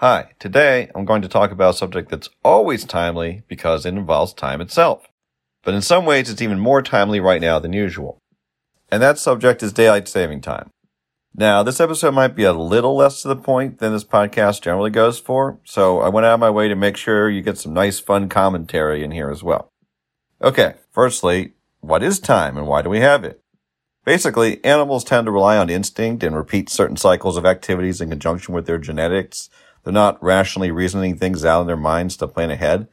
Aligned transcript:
Hi, 0.00 0.32
today 0.38 0.90
I'm 0.94 1.06
going 1.06 1.22
to 1.22 1.28
talk 1.28 1.50
about 1.50 1.74
a 1.74 1.78
subject 1.78 2.10
that's 2.10 2.28
always 2.44 2.84
timely 2.84 3.44
because 3.48 3.86
it 3.86 3.94
involves 3.94 4.34
time 4.34 4.60
itself. 4.60 5.08
But 5.64 5.72
in 5.72 5.80
some 5.80 6.04
ways 6.04 6.28
it's 6.28 6.42
even 6.42 6.58
more 6.58 6.82
timely 6.82 7.18
right 7.18 7.40
now 7.40 7.58
than 7.58 7.72
usual. 7.72 8.18
And 8.90 9.02
that 9.02 9.18
subject 9.18 9.62
is 9.62 9.72
daylight 9.72 10.06
saving 10.06 10.42
time. 10.42 10.68
Now, 11.34 11.62
this 11.62 11.80
episode 11.80 12.12
might 12.12 12.34
be 12.34 12.44
a 12.44 12.52
little 12.52 12.94
less 12.94 13.22
to 13.22 13.28
the 13.28 13.36
point 13.36 13.78
than 13.78 13.94
this 13.94 14.04
podcast 14.04 14.60
generally 14.60 14.90
goes 14.90 15.18
for, 15.18 15.60
so 15.64 16.00
I 16.00 16.10
went 16.10 16.26
out 16.26 16.34
of 16.34 16.40
my 16.40 16.50
way 16.50 16.68
to 16.68 16.76
make 16.76 16.98
sure 16.98 17.30
you 17.30 17.40
get 17.40 17.56
some 17.56 17.72
nice 17.72 17.98
fun 17.98 18.28
commentary 18.28 19.02
in 19.02 19.12
here 19.12 19.30
as 19.30 19.42
well. 19.42 19.70
Okay, 20.42 20.74
firstly, 20.92 21.54
what 21.80 22.02
is 22.02 22.20
time 22.20 22.58
and 22.58 22.66
why 22.66 22.82
do 22.82 22.90
we 22.90 23.00
have 23.00 23.24
it? 23.24 23.40
Basically, 24.04 24.62
animals 24.62 25.04
tend 25.04 25.24
to 25.24 25.32
rely 25.32 25.56
on 25.56 25.70
instinct 25.70 26.22
and 26.22 26.36
repeat 26.36 26.68
certain 26.68 26.98
cycles 26.98 27.38
of 27.38 27.46
activities 27.46 28.02
in 28.02 28.10
conjunction 28.10 28.54
with 28.54 28.66
their 28.66 28.78
genetics 28.78 29.48
they're 29.86 29.92
not 29.92 30.20
rationally 30.20 30.72
reasoning 30.72 31.16
things 31.16 31.44
out 31.44 31.60
in 31.60 31.68
their 31.68 31.76
minds 31.76 32.16
to 32.16 32.26
plan 32.26 32.50
ahead. 32.50 32.88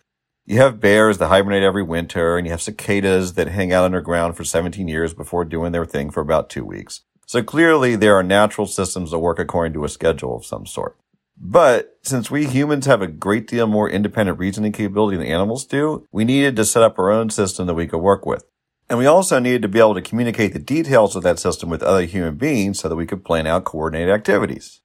You 0.46 0.60
have 0.60 0.80
bears 0.80 1.18
that 1.18 1.30
hibernate 1.30 1.64
every 1.64 1.82
winter, 1.82 2.38
and 2.38 2.46
you 2.46 2.52
have 2.52 2.62
cicadas 2.62 3.34
that 3.34 3.48
hang 3.48 3.74
out 3.74 3.86
underground 3.86 4.38
for 4.38 4.44
17 4.44 4.88
years 4.88 5.12
before 5.12 5.44
doing 5.44 5.72
their 5.72 5.86
thing 5.88 6.12
for 6.12 6.22
about 6.22 6.52
two 6.52 6.64
weeks. 6.64 7.02
So 7.26 7.42
clearly 7.42 7.96
there 7.96 8.16
are 8.16 8.22
natural 8.22 8.68
systems 8.68 9.10
that 9.10 9.18
work 9.18 9.40
according 9.40 9.74
to 9.74 9.84
a 9.86 9.90
schedule 9.90 10.36
of 10.36 10.46
some 10.46 10.68
sort. 10.68 10.96
But 11.36 11.98
since 12.04 12.30
we 12.30 12.46
humans 12.46 12.86
have 12.86 13.02
a 13.02 13.08
great 13.08 13.48
deal 13.48 13.66
more 13.66 13.90
independent 13.90 14.38
reasoning 14.38 14.72
capability 14.72 15.18
than 15.18 15.26
animals 15.26 15.66
do, 15.66 16.06
we 16.12 16.26
needed 16.26 16.56
to 16.58 16.64
set 16.64 16.84
up 16.84 17.00
our 17.00 17.10
own 17.10 17.32
system 17.32 17.66
that 17.66 17.74
we 17.74 17.88
could 17.88 18.04
work 18.04 18.24
with. 18.24 18.46
And 18.88 19.00
we 19.00 19.08
also 19.08 19.40
needed 19.40 19.64
to 19.64 19.68
be 19.68 19.80
able 19.80 19.96
to 19.96 20.02
communicate 20.04 20.54
the 20.54 20.60
details 20.60 21.16
of 21.16 21.24
that 21.24 21.40
system 21.40 21.72
with 21.72 21.82
other 21.82 22.06
human 22.06 22.36
beings 22.36 22.78
so 22.78 22.88
that 22.88 22.96
we 22.96 23.08
could 23.08 23.26
plan 23.26 23.48
out 23.48 23.64
coordinated 23.64 24.14
activities 24.14 24.83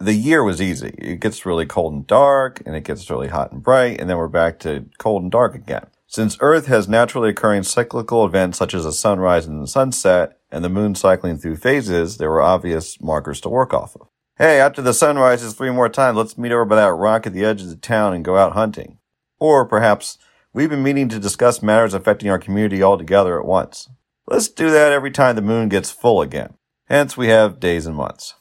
the 0.00 0.14
year 0.14 0.42
was 0.42 0.62
easy. 0.62 0.94
It 0.98 1.20
gets 1.20 1.44
really 1.44 1.66
cold 1.66 1.92
and 1.92 2.06
dark, 2.06 2.62
and 2.64 2.74
it 2.74 2.84
gets 2.84 3.08
really 3.10 3.28
hot 3.28 3.52
and 3.52 3.62
bright, 3.62 4.00
and 4.00 4.08
then 4.08 4.16
we're 4.16 4.28
back 4.28 4.58
to 4.60 4.86
cold 4.98 5.22
and 5.22 5.30
dark 5.30 5.54
again. 5.54 5.86
Since 6.06 6.38
Earth 6.40 6.66
has 6.66 6.88
naturally 6.88 7.30
occurring 7.30 7.62
cyclical 7.62 8.24
events 8.24 8.58
such 8.58 8.74
as 8.74 8.84
a 8.84 8.92
sunrise 8.92 9.46
and 9.46 9.62
a 9.62 9.66
sunset, 9.66 10.38
and 10.50 10.64
the 10.64 10.68
moon 10.68 10.94
cycling 10.94 11.38
through 11.38 11.56
phases, 11.56 12.16
there 12.16 12.30
were 12.30 12.42
obvious 12.42 13.00
markers 13.00 13.40
to 13.42 13.48
work 13.48 13.72
off 13.72 13.94
of. 13.94 14.08
Hey, 14.36 14.58
after 14.58 14.80
the 14.80 14.94
sun 14.94 15.18
rises 15.18 15.52
three 15.52 15.70
more 15.70 15.88
times, 15.88 16.16
let's 16.16 16.38
meet 16.38 16.50
over 16.50 16.64
by 16.64 16.76
that 16.76 16.94
rock 16.94 17.26
at 17.26 17.34
the 17.34 17.44
edge 17.44 17.60
of 17.60 17.68
the 17.68 17.76
town 17.76 18.14
and 18.14 18.24
go 18.24 18.36
out 18.36 18.54
hunting. 18.54 18.98
Or 19.38 19.66
perhaps, 19.66 20.18
we've 20.52 20.70
been 20.70 20.82
meeting 20.82 21.08
to 21.10 21.20
discuss 21.20 21.62
matters 21.62 21.94
affecting 21.94 22.30
our 22.30 22.38
community 22.38 22.82
all 22.82 22.96
together 22.96 23.38
at 23.38 23.46
once. 23.46 23.88
Let's 24.26 24.48
do 24.48 24.70
that 24.70 24.92
every 24.92 25.10
time 25.10 25.36
the 25.36 25.42
moon 25.42 25.68
gets 25.68 25.90
full 25.90 26.22
again. 26.22 26.54
Hence, 26.86 27.16
we 27.16 27.28
have 27.28 27.60
days 27.60 27.86
and 27.86 27.94
months. 27.94 28.34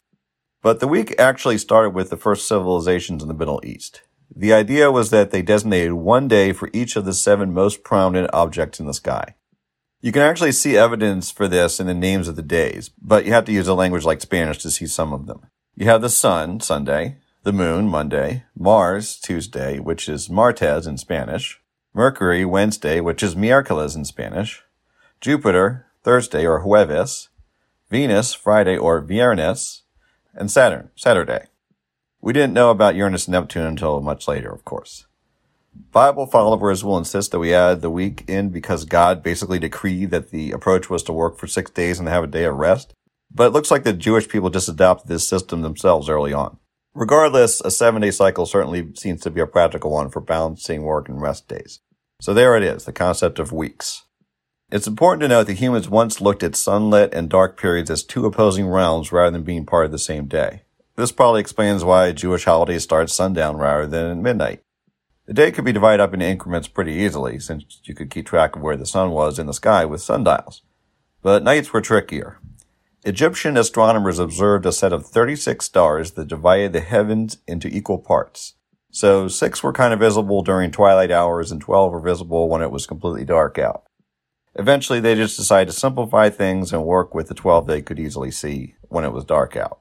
But 0.62 0.80
the 0.80 0.88
week 0.88 1.16
actually 1.18 1.58
started 1.58 1.92
with 1.92 2.10
the 2.10 2.18
first 2.18 2.48
civilizations 2.48 3.22
in 3.22 3.30
the 3.30 3.34
Middle 3.34 3.62
East. 3.64 4.02
The 4.36 4.54
idea 4.54 4.92
was 4.92 5.10
that 5.10 5.32
they 5.32 5.42
designated 5.42 5.94
one 5.94 6.28
day 6.28 6.52
for 6.52 6.70
each 6.74 6.96
of 6.96 7.06
the 7.06 7.14
seven 7.14 7.54
most 7.54 7.84
prominent 7.84 8.30
objects 8.34 8.80
in 8.80 8.86
the 8.86 8.94
sky. 8.94 9.36
You 10.02 10.12
can 10.12 10.22
actually 10.22 10.52
see 10.52 10.78
evidence 10.78 11.32
for 11.32 11.48
this 11.48 11.80
in 11.80 11.88
the 11.88 11.94
names 11.94 12.28
of 12.28 12.36
the 12.36 12.42
days, 12.42 12.90
but 13.02 13.26
you 13.26 13.34
have 13.34 13.46
to 13.46 13.52
use 13.52 13.68
a 13.68 13.74
language 13.74 14.06
like 14.06 14.22
Spanish 14.22 14.58
to 14.60 14.72
see 14.72 14.88
some 14.88 15.14
of 15.14 15.28
them. 15.28 15.48
You 15.76 15.86
have 15.88 16.02
the 16.02 16.10
sun, 16.10 16.60
Sunday, 16.60 17.18
the 17.44 17.54
moon, 17.54 17.88
Monday, 17.88 18.44
Mars, 18.56 19.18
Tuesday, 19.18 19.80
which 19.80 20.08
is 20.08 20.30
Martes 20.30 20.86
in 20.86 20.98
Spanish, 20.98 21.62
Mercury, 21.94 22.46
Wednesday, 22.46 23.02
which 23.02 23.24
is 23.24 23.36
Miércoles 23.36 23.96
in 23.96 24.06
Spanish, 24.06 24.62
Jupiter, 25.22 25.88
Thursday 26.04 26.46
or 26.46 26.64
Jueves, 26.64 27.30
Venus, 27.90 28.34
Friday 28.34 28.78
or 28.78 29.02
Viernes, 29.02 29.82
and 30.40 30.50
Saturn, 30.50 30.90
Saturday. 30.96 31.46
We 32.22 32.34
didn't 32.34 32.54
know 32.54 32.72
about 32.72 32.96
Uranus 32.96 33.28
and 33.28 33.34
Neptune 33.34 33.66
until 33.66 34.02
much 34.02 34.28
later, 34.28 34.52
of 34.52 34.66
course. 34.66 35.06
Bible 35.92 36.26
followers 36.26 36.84
will 36.84 36.98
insist 36.98 37.32
that 37.32 37.40
we 37.40 37.54
add 37.54 37.82
the 37.82 37.90
week 37.90 38.24
in 38.28 38.50
because 38.50 38.86
God 38.86 39.24
basically 39.24 39.60
decreed 39.60 40.12
that 40.12 40.32
the 40.32 40.52
approach 40.52 40.90
was 40.90 41.04
to 41.04 41.14
work 41.14 41.38
for 41.38 41.48
six 41.48 41.72
days 41.72 42.00
and 42.00 42.08
have 42.08 42.24
a 42.24 42.28
day 42.28 42.44
of 42.46 42.56
rest. 42.56 42.94
But 43.32 43.48
it 43.48 43.54
looks 43.54 43.70
like 43.72 43.84
the 43.84 43.94
Jewish 43.94 44.28
people 44.28 44.50
just 44.50 44.68
adopted 44.68 45.08
this 45.08 45.28
system 45.28 45.62
themselves 45.62 46.10
early 46.10 46.34
on. 46.34 46.58
Regardless, 46.94 47.62
a 47.62 47.72
seven 47.72 48.02
day 48.02 48.12
cycle 48.12 48.46
certainly 48.46 48.92
seems 48.96 49.22
to 49.22 49.30
be 49.30 49.42
a 49.42 49.48
practical 49.48 49.92
one 49.92 50.10
for 50.10 50.20
balancing 50.20 50.84
work 50.84 51.08
and 51.08 51.22
rest 51.22 51.48
days. 51.48 51.80
So 52.20 52.34
there 52.34 52.58
it 52.58 52.64
is, 52.64 52.86
the 52.86 52.92
concept 52.92 53.40
of 53.40 53.52
weeks. 53.52 54.04
It's 54.72 54.86
important 54.86 55.22
to 55.22 55.28
note 55.28 55.48
that 55.48 55.58
humans 55.58 55.90
once 55.90 56.22
looked 56.22 56.44
at 56.44 56.56
sunlit 56.56 57.12
and 57.12 57.28
dark 57.28 57.60
periods 57.60 57.90
as 57.90 58.04
two 58.04 58.28
opposing 58.28 58.68
realms 58.68 59.12
rather 59.12 59.32
than 59.32 59.42
being 59.42 59.66
part 59.66 59.88
of 59.88 59.92
the 59.92 59.98
same 59.98 60.28
day. 60.28 60.62
This 60.96 61.12
probably 61.12 61.42
explains 61.42 61.84
why 61.84 62.12
Jewish 62.12 62.46
holidays 62.46 62.84
start 62.84 63.10
sundown 63.10 63.58
rather 63.58 63.88
than 63.88 64.12
at 64.12 64.18
midnight. 64.18 64.62
The 65.26 65.34
day 65.34 65.52
could 65.52 65.66
be 65.66 65.72
divided 65.72 66.04
up 66.04 66.14
into 66.14 66.28
increments 66.28 66.68
pretty 66.68 66.94
easily, 66.94 67.40
since 67.40 67.80
you 67.84 67.96
could 67.96 68.12
keep 68.12 68.28
track 68.28 68.56
of 68.56 68.62
where 68.62 68.78
the 68.78 68.86
sun 68.86 69.10
was 69.10 69.40
in 69.40 69.48
the 69.48 69.56
sky 69.56 69.86
with 69.86 70.02
sundials. 70.02 70.62
But 71.24 71.42
nights 71.42 71.74
were 71.74 71.82
trickier. 71.82 72.40
Egyptian 73.04 73.58
astronomers 73.58 74.20
observed 74.20 74.68
a 74.68 74.72
set 74.72 74.94
of 74.94 75.08
36 75.08 75.66
stars 75.66 76.12
that 76.12 76.28
divided 76.28 76.74
the 76.74 76.82
heavens 76.82 77.38
into 77.48 77.70
equal 77.70 77.98
parts. 77.98 78.54
So 78.92 79.28
six 79.28 79.64
were 79.64 79.74
kind 79.74 79.96
of 79.96 80.00
visible 80.00 80.44
during 80.44 80.70
twilight 80.70 81.10
hours 81.10 81.52
and 81.52 81.60
12 81.60 81.92
were 81.92 82.00
visible 82.00 82.50
when 82.50 82.62
it 82.62 82.72
was 82.72 82.86
completely 82.86 83.26
dark 83.26 83.58
out. 83.58 83.84
Eventually, 84.60 85.00
they 85.00 85.16
just 85.16 85.38
decided 85.38 85.72
to 85.72 85.80
simplify 85.80 86.30
things 86.30 86.74
and 86.74 86.84
work 86.84 87.16
with 87.16 87.30
the 87.30 87.34
12 87.34 87.66
they 87.66 87.82
could 87.82 87.98
easily 87.98 88.30
see 88.30 88.76
when 88.90 89.06
it 89.06 89.14
was 89.14 89.24
dark 89.24 89.56
out. 89.56 89.80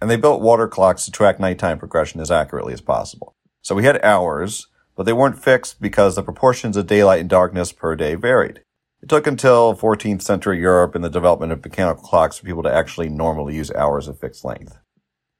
And 0.00 0.08
they 0.08 0.16
built 0.16 0.40
water 0.40 0.68
clocks 0.68 1.04
to 1.04 1.10
track 1.10 1.40
nighttime 1.40 1.80
progression 1.80 2.20
as 2.20 2.30
accurately 2.30 2.72
as 2.72 2.80
possible. 2.80 3.34
So 3.62 3.74
we 3.74 3.82
had 3.82 4.00
hours, 4.04 4.68
but 4.94 5.06
they 5.06 5.12
weren't 5.12 5.42
fixed 5.42 5.80
because 5.80 6.14
the 6.14 6.22
proportions 6.22 6.76
of 6.76 6.86
daylight 6.86 7.18
and 7.18 7.28
darkness 7.28 7.72
per 7.72 7.96
day 7.96 8.14
varied. 8.14 8.60
It 9.02 9.08
took 9.08 9.26
until 9.26 9.74
14th 9.74 10.22
century 10.22 10.60
Europe 10.60 10.94
and 10.94 11.02
the 11.02 11.10
development 11.10 11.50
of 11.50 11.64
mechanical 11.64 12.04
clocks 12.04 12.38
for 12.38 12.46
people 12.46 12.62
to 12.62 12.72
actually 12.72 13.08
normally 13.08 13.56
use 13.56 13.72
hours 13.72 14.06
of 14.06 14.20
fixed 14.20 14.44
length. 14.44 14.78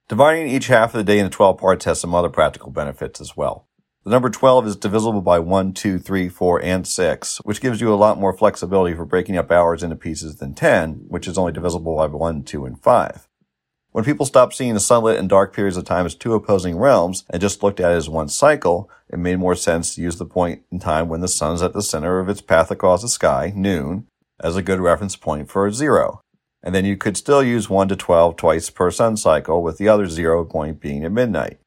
Dividing 0.09 0.49
each 0.49 0.66
half 0.66 0.93
of 0.93 0.99
the 0.99 1.05
day 1.05 1.21
into 1.21 1.31
12 1.31 1.56
parts 1.56 1.84
has 1.84 2.00
some 2.00 2.16
other 2.16 2.31
practical 2.31 2.72
benefits 2.72 3.21
as 3.21 3.37
well. 3.37 3.66
The 4.06 4.12
number 4.12 4.31
12 4.31 4.69
is 4.69 4.77
divisible 4.77 5.21
by 5.21 5.41
1, 5.41 5.72
2, 5.72 5.99
3, 5.99 6.28
4, 6.28 6.62
and 6.62 6.87
6, 6.87 7.39
which 7.39 7.61
gives 7.61 7.81
you 7.81 7.93
a 7.93 7.97
lot 7.97 8.21
more 8.21 8.33
flexibility 8.33 8.94
for 8.94 9.05
breaking 9.05 9.37
up 9.37 9.50
hours 9.50 9.83
into 9.83 9.97
pieces 9.97 10.37
than 10.37 10.55
10, 10.55 11.06
which 11.09 11.27
is 11.27 11.37
only 11.37 11.50
divisible 11.50 11.97
by 11.97 12.06
1, 12.06 12.44
2, 12.44 12.67
and 12.67 12.81
5. 12.81 13.28
When 13.91 14.05
people 14.05 14.25
stopped 14.25 14.55
seeing 14.55 14.75
the 14.75 14.78
sunlit 14.78 15.19
and 15.19 15.28
dark 15.28 15.53
periods 15.53 15.77
of 15.77 15.87
time 15.87 16.06
as 16.06 16.15
two 16.15 16.34
opposing 16.34 16.78
realms 16.78 17.25
and 17.31 17.41
just 17.41 17.65
looked 17.65 17.81
at 17.81 17.91
it 17.91 17.97
as 17.97 18.09
one 18.09 18.28
cycle, 18.28 18.89
it 19.09 19.19
made 19.19 19.41
more 19.41 19.56
sense 19.56 19.97
to 19.97 20.03
use 20.03 20.19
the 20.19 20.25
point 20.25 20.62
in 20.71 20.78
time 20.78 21.09
when 21.09 21.21
the 21.21 21.27
sun 21.27 21.55
is 21.55 21.62
at 21.62 21.73
the 21.73 21.83
center 21.83 22.21
of 22.21 22.28
its 22.28 22.41
path 22.41 22.71
across 22.71 23.03
the 23.03 23.09
sky, 23.09 23.53
noon, 23.56 24.06
as 24.38 24.55
a 24.55 24.62
good 24.62 24.78
reference 24.78 25.17
point 25.17 25.50
for 25.50 25.67
a 25.67 25.73
zero. 25.73 26.21
And 26.62 26.73
then 26.73 26.84
you 26.84 26.97
could 26.97 27.17
still 27.17 27.43
use 27.43 27.69
1 27.69 27.88
to 27.88 27.97
12 27.97 28.37
twice 28.37 28.71
per 28.71 28.93
sun 28.93 29.17
cycle, 29.17 29.65
with 29.65 29.78
the 29.78 29.88
other 29.88 30.06
zero 30.06 30.44
point 30.44 30.81
being 30.81 31.05
at 31.05 31.11
midnight. 31.11 31.59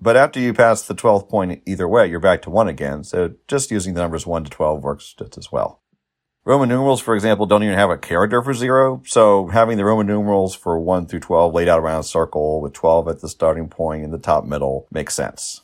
But 0.00 0.16
after 0.16 0.38
you 0.38 0.52
pass 0.52 0.82
the 0.82 0.94
12th 0.94 1.28
point 1.28 1.62
either 1.66 1.88
way, 1.88 2.06
you're 2.06 2.20
back 2.20 2.42
to 2.42 2.50
1 2.50 2.68
again, 2.68 3.02
so 3.02 3.34
just 3.48 3.70
using 3.70 3.94
the 3.94 4.00
numbers 4.00 4.26
1 4.26 4.44
to 4.44 4.50
12 4.50 4.82
works 4.82 5.14
just 5.18 5.38
as 5.38 5.50
well. 5.50 5.82
Roman 6.44 6.68
numerals, 6.68 7.00
for 7.00 7.14
example, 7.14 7.46
don't 7.46 7.64
even 7.64 7.74
have 7.74 7.90
a 7.90 7.98
character 7.98 8.40
for 8.40 8.54
0, 8.54 9.02
so 9.04 9.48
having 9.48 9.78
the 9.78 9.84
Roman 9.84 10.06
numerals 10.06 10.54
for 10.54 10.78
1 10.78 11.06
through 11.06 11.20
12 11.20 11.52
laid 11.52 11.68
out 11.68 11.80
around 11.80 12.00
a 12.00 12.04
circle 12.04 12.60
with 12.60 12.72
12 12.72 13.08
at 13.08 13.20
the 13.20 13.28
starting 13.28 13.68
point 13.68 14.04
in 14.04 14.12
the 14.12 14.18
top 14.18 14.44
middle 14.44 14.86
makes 14.92 15.14
sense. 15.14 15.62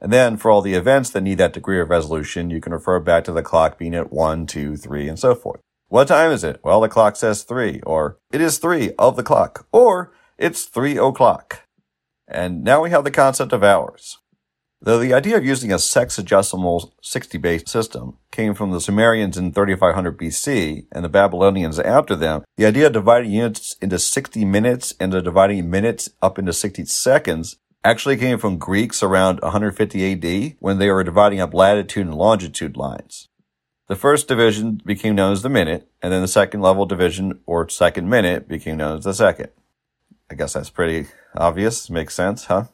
And 0.00 0.12
then 0.12 0.36
for 0.36 0.50
all 0.50 0.62
the 0.62 0.74
events 0.74 1.10
that 1.10 1.22
need 1.22 1.38
that 1.38 1.52
degree 1.52 1.80
of 1.80 1.90
resolution, 1.90 2.50
you 2.50 2.60
can 2.60 2.72
refer 2.72 3.00
back 3.00 3.24
to 3.24 3.32
the 3.32 3.42
clock 3.42 3.78
being 3.78 3.94
at 3.94 4.12
1, 4.12 4.46
2, 4.46 4.76
3, 4.76 5.08
and 5.08 5.18
so 5.18 5.34
forth. 5.34 5.60
What 5.88 6.08
time 6.08 6.30
is 6.30 6.44
it? 6.44 6.60
Well, 6.62 6.80
the 6.80 6.88
clock 6.88 7.16
says 7.16 7.42
3, 7.42 7.80
or 7.84 8.18
it 8.32 8.40
is 8.40 8.58
3 8.58 8.92
of 8.98 9.16
the 9.16 9.22
clock, 9.22 9.66
or 9.72 10.12
it's 10.38 10.64
3 10.64 10.98
o'clock. 10.98 11.66
And 12.32 12.64
now 12.64 12.82
we 12.82 12.90
have 12.90 13.04
the 13.04 13.10
concept 13.10 13.52
of 13.52 13.62
hours. 13.62 14.18
Though 14.80 14.98
the 14.98 15.12
idea 15.12 15.36
of 15.36 15.44
using 15.44 15.70
a 15.70 15.76
sexagesimal 15.76 16.90
60 17.02 17.38
base 17.38 17.70
system 17.70 18.18
came 18.32 18.54
from 18.54 18.72
the 18.72 18.80
Sumerians 18.80 19.36
in 19.36 19.52
3500 19.52 20.18
BC 20.18 20.86
and 20.90 21.04
the 21.04 21.08
Babylonians 21.08 21.78
after 21.78 22.16
them, 22.16 22.42
the 22.56 22.66
idea 22.66 22.88
of 22.88 22.94
dividing 22.94 23.30
units 23.30 23.76
into 23.80 23.98
60 23.98 24.44
minutes 24.44 24.94
and 24.98 25.14
of 25.14 25.22
dividing 25.22 25.70
minutes 25.70 26.08
up 26.20 26.38
into 26.38 26.52
60 26.52 26.86
seconds 26.86 27.58
actually 27.84 28.16
came 28.16 28.38
from 28.38 28.58
Greeks 28.58 29.02
around 29.02 29.40
150 29.40 30.12
AD 30.12 30.56
when 30.58 30.78
they 30.78 30.90
were 30.90 31.04
dividing 31.04 31.40
up 31.40 31.54
latitude 31.54 32.06
and 32.06 32.16
longitude 32.16 32.76
lines. 32.76 33.28
The 33.88 33.96
first 33.96 34.26
division 34.26 34.80
became 34.84 35.14
known 35.14 35.32
as 35.32 35.42
the 35.42 35.48
minute, 35.48 35.88
and 36.00 36.12
then 36.12 36.22
the 36.22 36.28
second 36.28 36.60
level 36.60 36.86
division 36.86 37.40
or 37.46 37.68
second 37.68 38.08
minute 38.08 38.48
became 38.48 38.78
known 38.78 38.98
as 38.98 39.04
the 39.04 39.12
second. 39.12 39.50
I 40.32 40.34
guess 40.34 40.54
that's 40.54 40.70
pretty 40.70 41.08
obvious. 41.36 41.90
Makes 41.90 42.14
sense, 42.14 42.46
huh? 42.46 42.64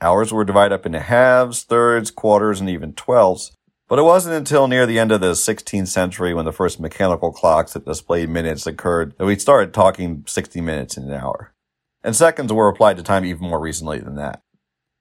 Hours 0.00 0.32
were 0.32 0.46
divided 0.46 0.74
up 0.74 0.86
into 0.86 0.98
halves, 0.98 1.62
thirds, 1.62 2.10
quarters, 2.10 2.58
and 2.58 2.70
even 2.70 2.94
twelfths. 2.94 3.54
But 3.86 3.98
it 3.98 4.02
wasn't 4.02 4.36
until 4.36 4.66
near 4.66 4.86
the 4.86 4.98
end 4.98 5.12
of 5.12 5.20
the 5.20 5.32
16th 5.32 5.88
century 5.88 6.32
when 6.32 6.46
the 6.46 6.52
first 6.52 6.80
mechanical 6.80 7.32
clocks 7.32 7.74
that 7.74 7.84
displayed 7.84 8.30
minutes 8.30 8.66
occurred 8.66 9.14
that 9.18 9.26
we 9.26 9.38
started 9.38 9.74
talking 9.74 10.24
60 10.26 10.62
minutes 10.62 10.96
in 10.96 11.04
an 11.04 11.12
hour. 11.12 11.52
And 12.02 12.16
seconds 12.16 12.50
were 12.50 12.68
applied 12.68 12.96
to 12.96 13.02
time 13.02 13.26
even 13.26 13.46
more 13.46 13.60
recently 13.60 13.98
than 13.98 14.14
that. 14.14 14.42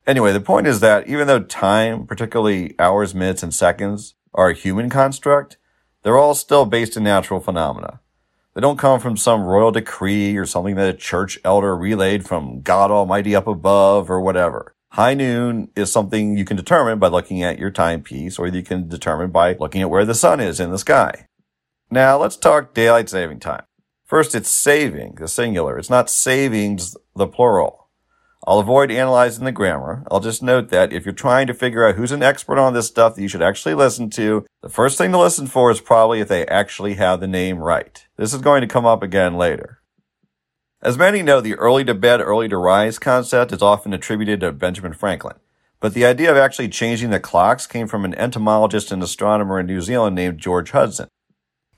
Anyway, 0.06 0.34
the 0.34 0.42
point 0.42 0.68
is 0.68 0.82
that 0.82 1.08
even 1.08 1.28
though 1.28 1.44
time, 1.44 2.06
particularly 2.06 2.78
hours, 2.78 3.16
minutes, 3.16 3.42
and 3.42 3.54
seconds, 3.54 4.16
are 4.34 4.50
a 4.50 4.54
human 4.54 4.90
construct, 4.90 5.56
they're 6.02 6.18
all 6.18 6.36
still 6.36 6.66
based 6.66 6.98
in 6.98 7.04
natural 7.04 7.40
phenomena. 7.40 8.02
They 8.54 8.62
don't 8.62 8.78
come 8.78 9.00
from 9.00 9.18
some 9.18 9.44
royal 9.44 9.72
decree 9.72 10.38
or 10.38 10.46
something 10.46 10.76
that 10.76 10.94
a 10.94 10.98
church 10.98 11.40
elder 11.44 11.76
relayed 11.76 12.26
from 12.26 12.62
God 12.62 12.92
Almighty 12.92 13.36
up 13.36 13.48
above 13.48 14.12
or 14.12 14.22
whatever. 14.22 14.76
High 14.90 15.16
noon 15.16 15.70
is 15.76 15.92
something 15.92 16.38
you 16.38 16.46
can 16.46 16.56
determine 16.56 17.00
by 17.00 17.08
looking 17.08 17.42
at 17.42 17.58
your 17.58 17.72
timepiece 17.72 18.38
or 18.38 18.48
you 18.48 18.62
can 18.62 18.88
determine 18.88 19.32
by 19.32 19.54
looking 19.54 19.82
at 19.82 19.90
where 19.90 20.06
the 20.06 20.14
sun 20.14 20.40
is 20.40 20.60
in 20.60 20.70
the 20.70 20.78
sky. 20.78 21.28
Now 21.90 22.18
let's 22.18 22.38
talk 22.38 22.76
daylight 22.76 23.10
saving 23.10 23.40
time. 23.40 23.64
First, 24.06 24.36
it's 24.36 24.50
saving, 24.50 25.16
the 25.16 25.28
singular. 25.28 25.80
It's 25.80 25.90
not 25.90 26.12
savings, 26.12 26.96
the 27.16 27.26
plural. 27.26 27.90
I'll 28.46 28.60
avoid 28.60 28.92
analyzing 28.92 29.46
the 29.46 29.52
grammar. 29.52 30.04
I'll 30.12 30.20
just 30.20 30.44
note 30.44 30.70
that 30.70 30.94
if 30.94 31.06
you're 31.06 31.14
trying 31.14 31.48
to 31.48 31.54
figure 31.56 31.88
out 31.88 31.96
who's 31.96 32.12
an 32.12 32.22
expert 32.22 32.60
on 32.60 32.74
this 32.74 32.88
stuff 32.88 33.16
that 33.16 33.22
you 33.22 33.28
should 33.28 33.42
actually 33.42 33.74
listen 33.74 34.12
to, 34.12 34.46
the 34.62 34.70
first 34.70 35.00
thing 35.00 35.12
to 35.14 35.18
listen 35.18 35.48
for 35.48 35.72
is 35.72 35.82
probably 35.82 36.20
if 36.20 36.28
they 36.28 36.46
actually 36.46 36.96
have 36.96 37.20
the 37.20 37.28
name 37.28 37.58
right. 37.58 38.03
This 38.16 38.34
is 38.34 38.42
going 38.42 38.62
to 38.62 38.68
come 38.68 38.86
up 38.86 39.02
again 39.02 39.36
later. 39.36 39.80
As 40.82 40.98
many 40.98 41.24
know, 41.24 41.42
the 41.42 41.56
early 41.56 41.84
to 41.86 41.96
bed, 41.96 42.22
early 42.22 42.48
to 42.50 42.58
rise 42.58 43.00
concept 43.00 43.52
is 43.52 43.62
often 43.62 43.94
attributed 43.94 44.42
to 44.42 44.52
Benjamin 44.52 44.94
Franklin. 44.94 45.38
But 45.80 45.96
the 45.96 46.06
idea 46.06 46.30
of 46.30 46.38
actually 46.38 46.70
changing 46.70 47.10
the 47.10 47.20
clocks 47.20 47.66
came 47.66 47.88
from 47.88 48.06
an 48.06 48.14
entomologist 48.14 48.92
and 48.92 49.02
astronomer 49.02 49.60
in 49.60 49.66
New 49.66 49.82
Zealand 49.82 50.16
named 50.16 50.38
George 50.38 50.72
Hudson. 50.72 51.08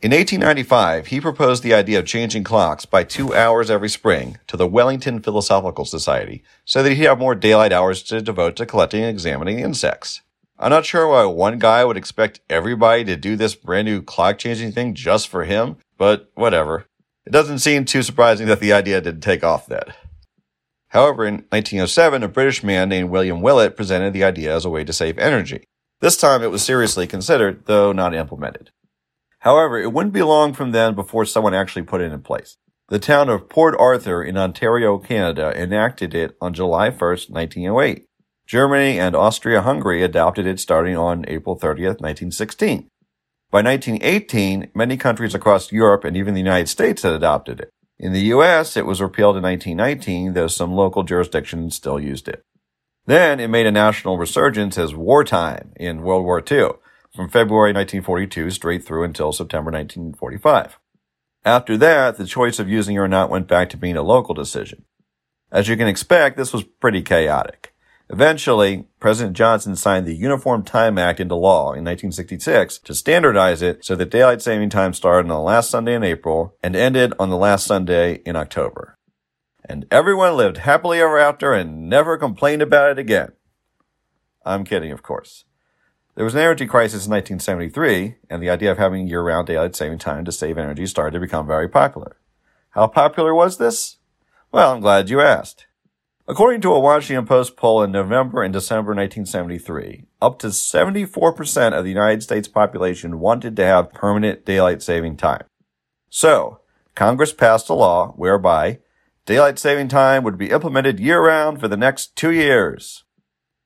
In 0.02 0.12
1895, 0.12 1.08
he 1.08 1.22
proposed 1.22 1.64
the 1.64 1.74
idea 1.74 2.00
of 2.00 2.06
changing 2.06 2.44
clocks 2.44 2.86
by 2.86 3.04
two 3.04 3.34
hours 3.34 3.72
every 3.72 3.90
spring 3.90 4.38
to 4.48 4.58
the 4.58 4.68
Wellington 4.68 5.22
Philosophical 5.22 5.86
Society 5.86 6.44
so 6.66 6.84
that 6.84 6.92
he'd 6.92 7.06
have 7.06 7.18
more 7.18 7.34
daylight 7.34 7.72
hours 7.72 8.04
to 8.04 8.22
devote 8.22 8.58
to 8.58 8.66
collecting 8.66 9.02
and 9.02 9.10
examining 9.10 9.60
insects. 9.60 10.22
I'm 10.58 10.70
not 10.70 10.86
sure 10.86 11.08
why 11.08 11.26
one 11.26 11.60
guy 11.60 11.84
would 11.84 11.98
expect 11.98 12.40
everybody 12.50 13.04
to 13.06 13.18
do 13.18 13.36
this 13.36 13.56
brand 13.56 13.88
new 13.88 14.02
clock 14.02 14.38
changing 14.38 14.72
thing 14.72 14.94
just 14.94 15.28
for 15.28 15.44
him, 15.44 15.78
but 15.98 16.32
whatever. 16.36 16.86
It 17.26 17.32
doesn't 17.32 17.60
seem 17.60 17.84
too 17.84 18.04
surprising 18.04 18.48
that 18.48 18.62
the 18.62 18.72
idea 18.72 19.02
didn't 19.02 19.22
take 19.22 19.44
off 19.44 19.68
then. 19.68 19.94
However, 20.90 21.26
in 21.26 21.46
1907, 21.50 22.24
a 22.24 22.30
British 22.30 22.64
man 22.64 22.88
named 22.88 23.10
William 23.10 23.42
Willett 23.42 23.76
presented 23.76 24.14
the 24.14 24.24
idea 24.24 24.56
as 24.56 24.64
a 24.64 24.70
way 24.70 24.86
to 24.86 24.94
save 24.94 25.20
energy. 25.20 25.66
This 26.00 26.16
time 26.16 26.42
it 26.42 26.52
was 26.52 26.64
seriously 26.64 27.06
considered, 27.06 27.66
though 27.66 27.92
not 27.92 28.16
implemented. 28.16 28.70
However, 29.40 29.78
it 29.78 29.92
wouldn't 29.92 30.14
be 30.14 30.24
long 30.24 30.54
from 30.54 30.72
then 30.72 30.96
before 30.96 31.26
someone 31.26 31.54
actually 31.54 31.84
put 31.84 32.00
it 32.00 32.14
in 32.14 32.22
place. 32.22 32.56
The 32.88 33.00
town 33.00 33.28
of 33.30 33.50
Port 33.50 33.76
Arthur 33.78 34.24
in 34.24 34.38
Ontario, 34.38 35.00
Canada 35.00 35.52
enacted 35.60 36.14
it 36.14 36.38
on 36.40 36.54
July 36.54 36.92
1st, 36.92 37.30
1908. 37.30 38.06
Germany 38.46 39.00
and 39.00 39.16
Austria-Hungary 39.16 40.04
adopted 40.04 40.46
it 40.46 40.60
starting 40.60 40.96
on 40.96 41.26
April 41.28 41.56
30th, 41.56 42.00
1916. 42.00 42.88
By 43.52 43.62
1918, 43.62 44.72
many 44.76 44.98
countries 44.98 45.34
across 45.34 45.72
Europe 45.72 46.04
and 46.04 46.16
even 46.16 46.34
the 46.34 46.42
United 46.42 46.68
States 46.68 47.02
had 47.02 47.14
adopted 47.14 47.60
it. 47.60 47.70
In 47.98 48.14
the 48.14 48.34
US, 48.34 48.76
it 48.76 48.86
was 48.86 49.02
repealed 49.02 49.38
in 49.38 49.44
1919, 49.44 50.34
though 50.34 50.48
some 50.48 50.74
local 50.74 51.04
jurisdictions 51.04 51.76
still 51.76 52.00
used 52.00 52.28
it. 52.28 52.44
Then 53.06 53.40
it 53.40 53.48
made 53.50 53.66
a 53.66 53.72
national 53.72 54.18
resurgence 54.18 54.78
as 54.78 54.94
wartime 54.94 55.72
in 55.76 56.02
World 56.02 56.26
War 56.26 56.40
II, 56.40 56.72
from 57.16 57.30
February 57.30 57.72
1942 57.72 58.52
straight 58.52 58.84
through 58.84 59.04
until 59.04 59.32
September 59.32 59.72
1945. 59.72 60.78
After 61.46 61.78
that, 61.78 62.18
the 62.18 62.26
choice 62.26 62.60
of 62.60 62.68
using 62.68 62.96
it 62.96 63.00
or 63.00 63.08
not 63.08 63.30
went 63.30 63.48
back 63.48 63.70
to 63.70 63.78
being 63.78 63.96
a 63.96 64.02
local 64.02 64.34
decision. 64.34 64.84
As 65.52 65.68
you 65.68 65.78
can 65.78 65.88
expect, 65.88 66.36
this 66.36 66.52
was 66.52 66.64
pretty 66.64 67.02
chaotic. 67.02 67.75
Eventually, 68.10 68.86
President 69.00 69.36
Johnson 69.36 69.76
signed 69.76 70.06
the 70.06 70.16
Uniform 70.16 70.64
Time 70.64 70.98
Act 70.98 71.20
into 71.20 71.36
law 71.36 71.74
in 71.74 71.84
1966 71.84 72.78
to 72.80 72.94
standardize 72.94 73.64
it 73.64 73.84
so 73.84 73.96
that 73.96 74.12
daylight 74.12 74.44
saving 74.44 74.70
time 74.70 74.94
started 74.94 75.30
on 75.30 75.36
the 75.36 75.40
last 75.40 75.72
Sunday 75.72 75.96
in 75.96 76.04
April 76.04 76.56
and 76.62 76.76
ended 76.76 77.14
on 77.18 77.30
the 77.32 77.38
last 77.38 77.66
Sunday 77.66 78.22
in 78.26 78.36
October. 78.36 78.98
And 79.68 79.88
everyone 79.90 80.38
lived 80.38 80.58
happily 80.58 81.00
ever 81.00 81.18
after 81.18 81.54
and 81.54 81.90
never 81.90 82.18
complained 82.18 82.62
about 82.62 82.92
it 82.92 83.00
again. 83.00 83.32
I'm 84.46 84.64
kidding, 84.64 84.92
of 84.92 85.02
course. 85.02 85.46
There 86.14 86.24
was 86.24 86.36
an 86.36 86.42
energy 86.42 86.68
crisis 86.68 87.08
in 87.08 87.12
1973, 87.12 88.18
and 88.30 88.42
the 88.42 88.50
idea 88.52 88.72
of 88.72 88.78
having 88.78 89.08
year-round 89.08 89.48
daylight 89.48 89.76
saving 89.76 89.98
time 89.98 90.24
to 90.26 90.32
save 90.32 90.60
energy 90.60 90.86
started 90.86 91.16
to 91.16 91.20
become 91.20 91.48
very 91.48 91.68
popular. 91.68 92.18
How 92.70 92.86
popular 92.86 93.34
was 93.34 93.58
this? 93.58 93.98
Well, 94.52 94.74
I'm 94.74 94.80
glad 94.80 95.10
you 95.10 95.20
asked. 95.20 95.66
According 96.28 96.62
to 96.62 96.74
a 96.74 96.80
Washington 96.80 97.28
Post 97.28 97.56
poll 97.56 97.84
in 97.84 97.92
November 97.92 98.42
and 98.42 98.52
December 98.52 98.96
1973, 98.96 100.06
up 100.20 100.40
to 100.40 100.48
74% 100.48 101.74
of 101.78 101.84
the 101.84 101.92
United 101.92 102.24
States 102.24 102.48
population 102.48 103.20
wanted 103.20 103.56
to 103.56 103.64
have 103.64 103.94
permanent 103.94 104.44
daylight 104.44 104.82
saving 104.82 105.18
time. 105.18 105.44
So, 106.10 106.62
Congress 106.96 107.32
passed 107.32 107.70
a 107.70 107.76
law 107.76 108.14
whereby 108.14 108.80
daylight 109.28 109.60
saving 109.60 109.88
time 109.88 110.24
would 110.24 110.36
be 110.36 110.50
implemented 110.50 111.00
year 111.00 111.24
round 111.24 111.60
for 111.60 111.68
the 111.68 111.78
next 111.78 112.16
two 112.16 112.32
years. 112.32 113.04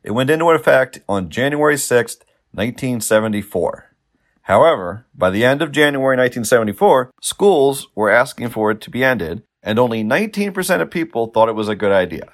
It 0.03 0.11
went 0.11 0.29
into 0.29 0.49
effect 0.49 0.99
on 1.07 1.29
January 1.29 1.77
6, 1.77 2.17
1974. 2.51 3.95
However, 4.43 5.05
by 5.15 5.29
the 5.29 5.45
end 5.45 5.61
of 5.61 5.71
January 5.71 6.17
1974, 6.17 7.11
schools 7.21 7.87
were 7.95 8.09
asking 8.09 8.49
for 8.49 8.69
it 8.71 8.81
to 8.81 8.89
be 8.89 9.01
ended, 9.01 9.43
and 9.63 9.79
only 9.79 10.03
19% 10.03 10.81
of 10.81 10.91
people 10.91 11.27
thought 11.27 11.47
it 11.47 11.55
was 11.55 11.69
a 11.69 11.75
good 11.75 11.93
idea. 11.93 12.33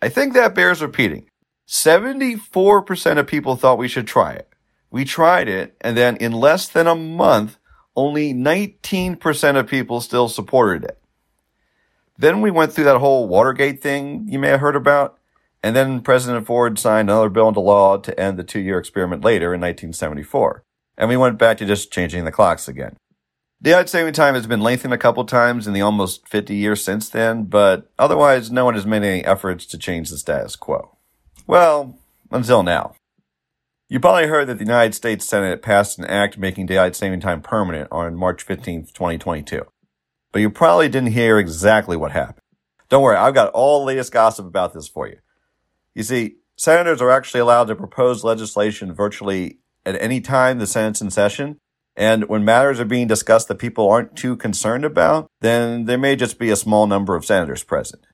I 0.00 0.08
think 0.08 0.32
that 0.34 0.54
bears 0.54 0.80
repeating. 0.82 1.28
74% 1.66 3.18
of 3.18 3.26
people 3.26 3.56
thought 3.56 3.78
we 3.78 3.88
should 3.88 4.06
try 4.06 4.32
it. 4.32 4.48
We 4.90 5.04
tried 5.04 5.48
it, 5.48 5.76
and 5.80 5.96
then 5.96 6.16
in 6.16 6.32
less 6.32 6.68
than 6.68 6.86
a 6.86 6.94
month, 6.94 7.58
only 7.94 8.32
19% 8.32 9.56
of 9.58 9.66
people 9.66 10.00
still 10.00 10.28
supported 10.28 10.84
it. 10.84 10.98
Then 12.16 12.40
we 12.40 12.50
went 12.50 12.72
through 12.72 12.84
that 12.84 12.98
whole 12.98 13.28
Watergate 13.28 13.82
thing 13.82 14.26
you 14.28 14.38
may 14.38 14.48
have 14.48 14.60
heard 14.60 14.76
about. 14.76 15.18
And 15.62 15.74
then 15.74 16.00
President 16.00 16.46
Ford 16.46 16.78
signed 16.78 17.10
another 17.10 17.28
bill 17.28 17.48
into 17.48 17.60
law 17.60 17.96
to 17.98 18.18
end 18.18 18.38
the 18.38 18.44
two 18.44 18.60
year 18.60 18.78
experiment 18.78 19.24
later 19.24 19.46
in 19.46 19.60
1974. 19.60 20.62
And 20.96 21.08
we 21.08 21.16
went 21.16 21.38
back 21.38 21.58
to 21.58 21.66
just 21.66 21.92
changing 21.92 22.24
the 22.24 22.32
clocks 22.32 22.68
again. 22.68 22.96
Daylight 23.60 23.88
saving 23.88 24.12
time 24.12 24.34
has 24.34 24.46
been 24.46 24.60
lengthened 24.60 24.94
a 24.94 24.98
couple 24.98 25.24
times 25.24 25.66
in 25.66 25.72
the 25.72 25.80
almost 25.80 26.28
50 26.28 26.54
years 26.54 26.84
since 26.84 27.08
then, 27.08 27.44
but 27.44 27.90
otherwise 27.98 28.52
no 28.52 28.64
one 28.64 28.74
has 28.74 28.86
made 28.86 29.02
any 29.02 29.24
efforts 29.24 29.66
to 29.66 29.78
change 29.78 30.10
the 30.10 30.18
status 30.18 30.54
quo. 30.54 30.96
Well, 31.46 31.98
until 32.30 32.62
now. 32.62 32.94
You 33.88 33.98
probably 33.98 34.28
heard 34.28 34.46
that 34.46 34.58
the 34.58 34.64
United 34.64 34.94
States 34.94 35.26
Senate 35.26 35.60
passed 35.60 35.98
an 35.98 36.04
act 36.04 36.38
making 36.38 36.66
daylight 36.66 36.94
saving 36.94 37.20
time 37.20 37.40
permanent 37.40 37.88
on 37.90 38.14
March 38.14 38.44
15, 38.44 38.86
2022. 38.94 39.62
But 40.30 40.40
you 40.40 40.50
probably 40.50 40.88
didn't 40.88 41.12
hear 41.12 41.38
exactly 41.38 41.96
what 41.96 42.12
happened. 42.12 42.44
Don't 42.88 43.02
worry, 43.02 43.16
I've 43.16 43.34
got 43.34 43.52
all 43.54 43.80
the 43.80 43.86
latest 43.86 44.12
gossip 44.12 44.46
about 44.46 44.72
this 44.72 44.86
for 44.86 45.08
you. 45.08 45.18
You 45.94 46.04
see, 46.04 46.36
senators 46.54 47.02
are 47.02 47.10
actually 47.10 47.40
allowed 47.40 47.64
to 47.68 47.74
propose 47.74 48.22
legislation 48.22 48.92
virtually 48.92 49.58
at 49.84 50.00
any 50.00 50.20
time 50.20 50.58
the 50.58 50.66
Senate's 50.66 51.00
in 51.00 51.10
session. 51.10 51.58
And 51.98 52.28
when 52.28 52.44
matters 52.44 52.78
are 52.78 52.84
being 52.84 53.08
discussed 53.08 53.48
that 53.48 53.56
people 53.56 53.90
aren't 53.90 54.14
too 54.14 54.36
concerned 54.36 54.84
about, 54.84 55.28
then 55.40 55.86
there 55.86 55.98
may 55.98 56.14
just 56.14 56.38
be 56.38 56.48
a 56.48 56.54
small 56.54 56.86
number 56.86 57.16
of 57.16 57.24
senators 57.24 57.64
present. 57.64 58.06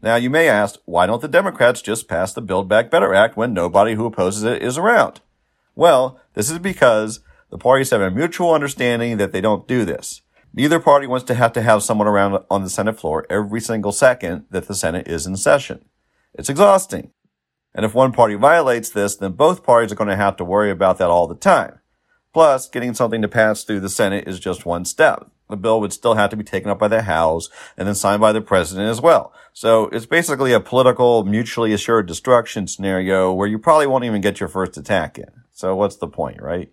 Now 0.00 0.16
you 0.16 0.30
may 0.30 0.48
ask, 0.48 0.80
why 0.86 1.04
don't 1.04 1.20
the 1.20 1.28
Democrats 1.28 1.82
just 1.82 2.08
pass 2.08 2.32
the 2.32 2.40
Build 2.40 2.70
Back 2.70 2.90
Better 2.90 3.12
Act 3.12 3.36
when 3.36 3.52
nobody 3.52 3.96
who 3.96 4.06
opposes 4.06 4.44
it 4.44 4.62
is 4.62 4.78
around? 4.78 5.20
Well, 5.74 6.18
this 6.32 6.50
is 6.50 6.58
because 6.58 7.20
the 7.50 7.58
parties 7.58 7.90
have 7.90 8.00
a 8.00 8.10
mutual 8.10 8.54
understanding 8.54 9.18
that 9.18 9.32
they 9.32 9.42
don't 9.42 9.68
do 9.68 9.84
this. 9.84 10.22
Neither 10.54 10.80
party 10.80 11.06
wants 11.06 11.26
to 11.26 11.34
have 11.34 11.52
to 11.52 11.62
have 11.62 11.82
someone 11.82 12.08
around 12.08 12.42
on 12.50 12.62
the 12.62 12.70
Senate 12.70 12.98
floor 12.98 13.26
every 13.28 13.60
single 13.60 13.92
second 13.92 14.46
that 14.48 14.68
the 14.68 14.74
Senate 14.74 15.06
is 15.06 15.26
in 15.26 15.36
session. 15.36 15.84
It's 16.32 16.48
exhausting. 16.48 17.10
And 17.74 17.84
if 17.84 17.94
one 17.94 18.12
party 18.12 18.36
violates 18.36 18.88
this, 18.88 19.16
then 19.16 19.32
both 19.32 19.62
parties 19.62 19.92
are 19.92 19.96
going 19.96 20.08
to 20.08 20.16
have 20.16 20.38
to 20.38 20.44
worry 20.44 20.70
about 20.70 20.96
that 20.96 21.10
all 21.10 21.26
the 21.26 21.34
time. 21.34 21.78
Plus, 22.32 22.68
getting 22.68 22.94
something 22.94 23.22
to 23.22 23.28
pass 23.28 23.62
through 23.62 23.80
the 23.80 23.88
Senate 23.88 24.26
is 24.26 24.40
just 24.40 24.64
one 24.64 24.84
step. 24.84 25.30
The 25.50 25.56
bill 25.56 25.80
would 25.80 25.92
still 25.92 26.14
have 26.14 26.30
to 26.30 26.36
be 26.36 26.44
taken 26.44 26.70
up 26.70 26.78
by 26.78 26.88
the 26.88 27.02
House 27.02 27.50
and 27.76 27.86
then 27.86 27.94
signed 27.94 28.20
by 28.20 28.32
the 28.32 28.40
President 28.40 28.88
as 28.88 29.02
well. 29.02 29.32
So 29.52 29.88
it's 29.88 30.06
basically 30.06 30.52
a 30.52 30.60
political, 30.60 31.24
mutually 31.24 31.74
assured 31.74 32.06
destruction 32.06 32.66
scenario 32.66 33.32
where 33.32 33.48
you 33.48 33.58
probably 33.58 33.86
won't 33.86 34.04
even 34.04 34.22
get 34.22 34.40
your 34.40 34.48
first 34.48 34.78
attack 34.78 35.18
in. 35.18 35.28
So 35.52 35.76
what's 35.76 35.96
the 35.96 36.08
point, 36.08 36.40
right? 36.40 36.70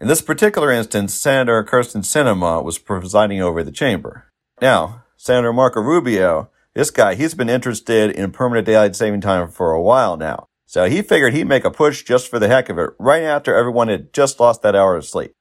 In 0.00 0.06
this 0.06 0.22
particular 0.22 0.70
instance, 0.70 1.12
Senator 1.12 1.64
Kyrsten 1.64 2.04
Sinema 2.04 2.62
was 2.62 2.78
presiding 2.78 3.42
over 3.42 3.64
the 3.64 3.72
chamber. 3.72 4.30
Now, 4.60 5.04
Senator 5.16 5.52
Marco 5.52 5.80
Rubio 5.80 6.50
this 6.74 6.90
guy, 6.90 7.14
he's 7.14 7.34
been 7.34 7.48
interested 7.48 8.12
in 8.12 8.30
permanent 8.30 8.66
daylight 8.66 8.94
saving 8.94 9.20
time 9.20 9.48
for 9.48 9.72
a 9.72 9.82
while 9.82 10.16
now. 10.16 10.46
So 10.70 10.88
he 10.88 11.02
figured 11.02 11.34
he'd 11.34 11.48
make 11.48 11.64
a 11.64 11.70
push 11.72 12.04
just 12.04 12.28
for 12.28 12.38
the 12.38 12.46
heck 12.46 12.68
of 12.68 12.78
it 12.78 12.90
right 12.96 13.24
after 13.24 13.56
everyone 13.56 13.88
had 13.88 14.12
just 14.12 14.38
lost 14.38 14.62
that 14.62 14.76
hour 14.76 14.94
of 14.94 15.04
sleep. 15.04 15.34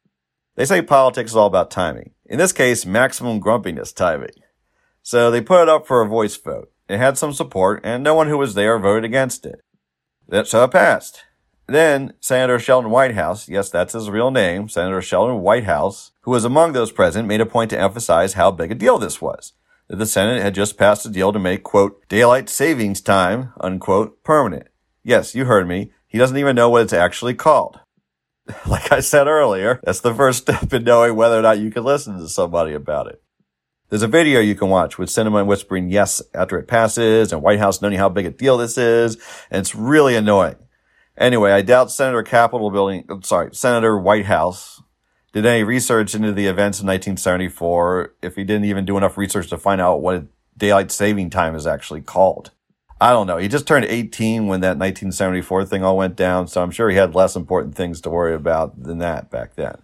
They 0.56 0.66
say 0.66 0.82
politics 0.82 1.30
is 1.30 1.38
all 1.38 1.46
about 1.46 1.70
timing. 1.70 2.14
In 2.26 2.40
this 2.40 2.52
case, 2.52 2.84
maximum 2.84 3.40
grumpiness 3.40 3.94
timing. 3.94 4.32
So 5.04 5.30
they 5.30 5.40
put 5.42 5.62
it 5.62 5.70
up 5.70 5.86
for 5.86 6.02
a 6.02 6.08
voice 6.08 6.36
vote. 6.36 6.72
It 6.88 6.98
had 6.98 7.16
some 7.16 7.32
support 7.32 7.82
and 7.84 8.04
no 8.04 8.16
one 8.16 8.28
who 8.28 8.40
was 8.40 8.56
there 8.56 8.80
voted 8.80 9.04
against 9.04 9.46
it. 9.46 9.62
So 10.48 10.64
it 10.64 10.72
passed. 10.72 11.26
Then 11.68 12.14
Senator 12.20 12.58
Sheldon 12.58 12.90
Whitehouse, 12.90 13.48
yes, 13.48 13.70
that's 13.70 13.94
his 13.94 14.10
real 14.10 14.32
name, 14.32 14.68
Senator 14.68 15.00
Sheldon 15.00 15.42
Whitehouse, 15.42 16.10
who 16.22 16.32
was 16.32 16.44
among 16.44 16.74
those 16.74 16.92
present, 16.92 17.28
made 17.28 17.40
a 17.40 17.46
point 17.46 17.70
to 17.70 17.80
emphasize 17.80 18.34
how 18.34 18.50
big 18.50 18.72
a 18.72 18.76
deal 18.76 18.98
this 18.98 19.22
was. 19.22 19.54
That 19.90 19.98
the 19.98 20.08
Senate 20.08 20.42
had 20.42 20.56
just 20.56 20.76
passed 20.76 21.06
a 21.06 21.10
deal 21.10 21.32
to 21.32 21.38
make, 21.38 21.62
quote, 21.62 22.10
daylight 22.10 22.50
savings 22.50 23.00
time, 23.00 23.54
unquote, 23.60 24.24
permanent. 24.24 24.66
Yes, 25.04 25.36
you 25.36 25.46
heard 25.46 25.68
me. 25.68 25.92
He 26.08 26.18
doesn't 26.18 26.38
even 26.38 26.56
know 26.56 26.70
what 26.70 26.84
it's 26.84 26.94
actually 26.94 27.34
called. 27.34 27.80
like 28.68 28.92
I 28.92 29.00
said 29.00 29.28
earlier, 29.28 29.80
that's 29.84 30.02
the 30.02 30.14
first 30.14 30.42
step 30.44 30.74
in 30.74 30.84
knowing 30.84 31.16
whether 31.16 31.38
or 31.38 31.42
not 31.42 31.60
you 31.60 31.72
can 31.72 31.84
listen 31.84 32.18
to 32.18 32.28
somebody 32.28 32.74
about 32.74 33.08
it. 33.08 33.22
There's 33.90 34.04
a 34.04 34.08
video 34.08 34.40
you 34.40 34.54
can 34.54 34.70
watch 34.70 35.00
with 35.00 35.10
Sinema 35.10 35.46
whispering 35.46 35.90
yes 35.90 36.22
after 36.36 36.60
it 36.60 36.68
passes 36.68 37.34
and 37.34 37.42
Whitehouse 37.42 37.82
knowing 37.82 37.98
how 37.98 38.10
big 38.10 38.28
a 38.28 38.30
deal 38.30 38.58
this 38.58 38.78
is, 38.78 39.16
and 39.50 39.62
it's 39.62 39.74
really 39.74 40.16
annoying. 40.16 40.58
Anyway, 41.18 41.52
I 41.52 41.64
doubt 41.64 41.92
Senator 41.92 42.22
Capitol 42.22 42.70
Building, 42.70 43.06
sorry, 43.24 43.50
Senator 43.54 43.98
Whitehouse 43.98 44.82
did 45.34 45.46
any 45.46 45.64
research 45.64 46.14
into 46.14 46.32
the 46.32 46.46
events 46.46 46.80
in 46.80 46.88
1974 46.88 48.14
if 48.22 48.36
he 48.36 48.44
didn't 48.44 48.66
even 48.66 48.86
do 48.86 48.98
enough 48.98 49.18
research 49.18 49.50
to 49.50 49.58
find 49.58 49.82
out 49.82 50.02
what 50.02 50.28
daylight 50.56 50.92
saving 50.92 51.30
time 51.30 51.56
is 51.56 51.68
actually 51.68 52.02
called. 52.02 52.52
I 53.02 53.12
don't 53.12 53.28
know. 53.28 53.38
He 53.38 53.48
just 53.48 53.68
turned 53.68 53.86
18 53.86 54.48
when 54.48 54.62
that 54.62 54.78
1974 54.78 55.66
thing 55.66 55.84
all 55.84 55.96
went 55.96 56.16
down, 56.16 56.48
so 56.48 56.62
I'm 56.62 56.72
sure 56.72 56.90
he 56.90 56.98
had 56.98 57.16
less 57.16 57.36
important 57.36 57.76
things 57.76 58.02
to 58.02 58.10
worry 58.10 58.36
about 58.36 58.84
than 58.84 58.98
that 58.98 59.32
back 59.32 59.56
then. 59.56 59.82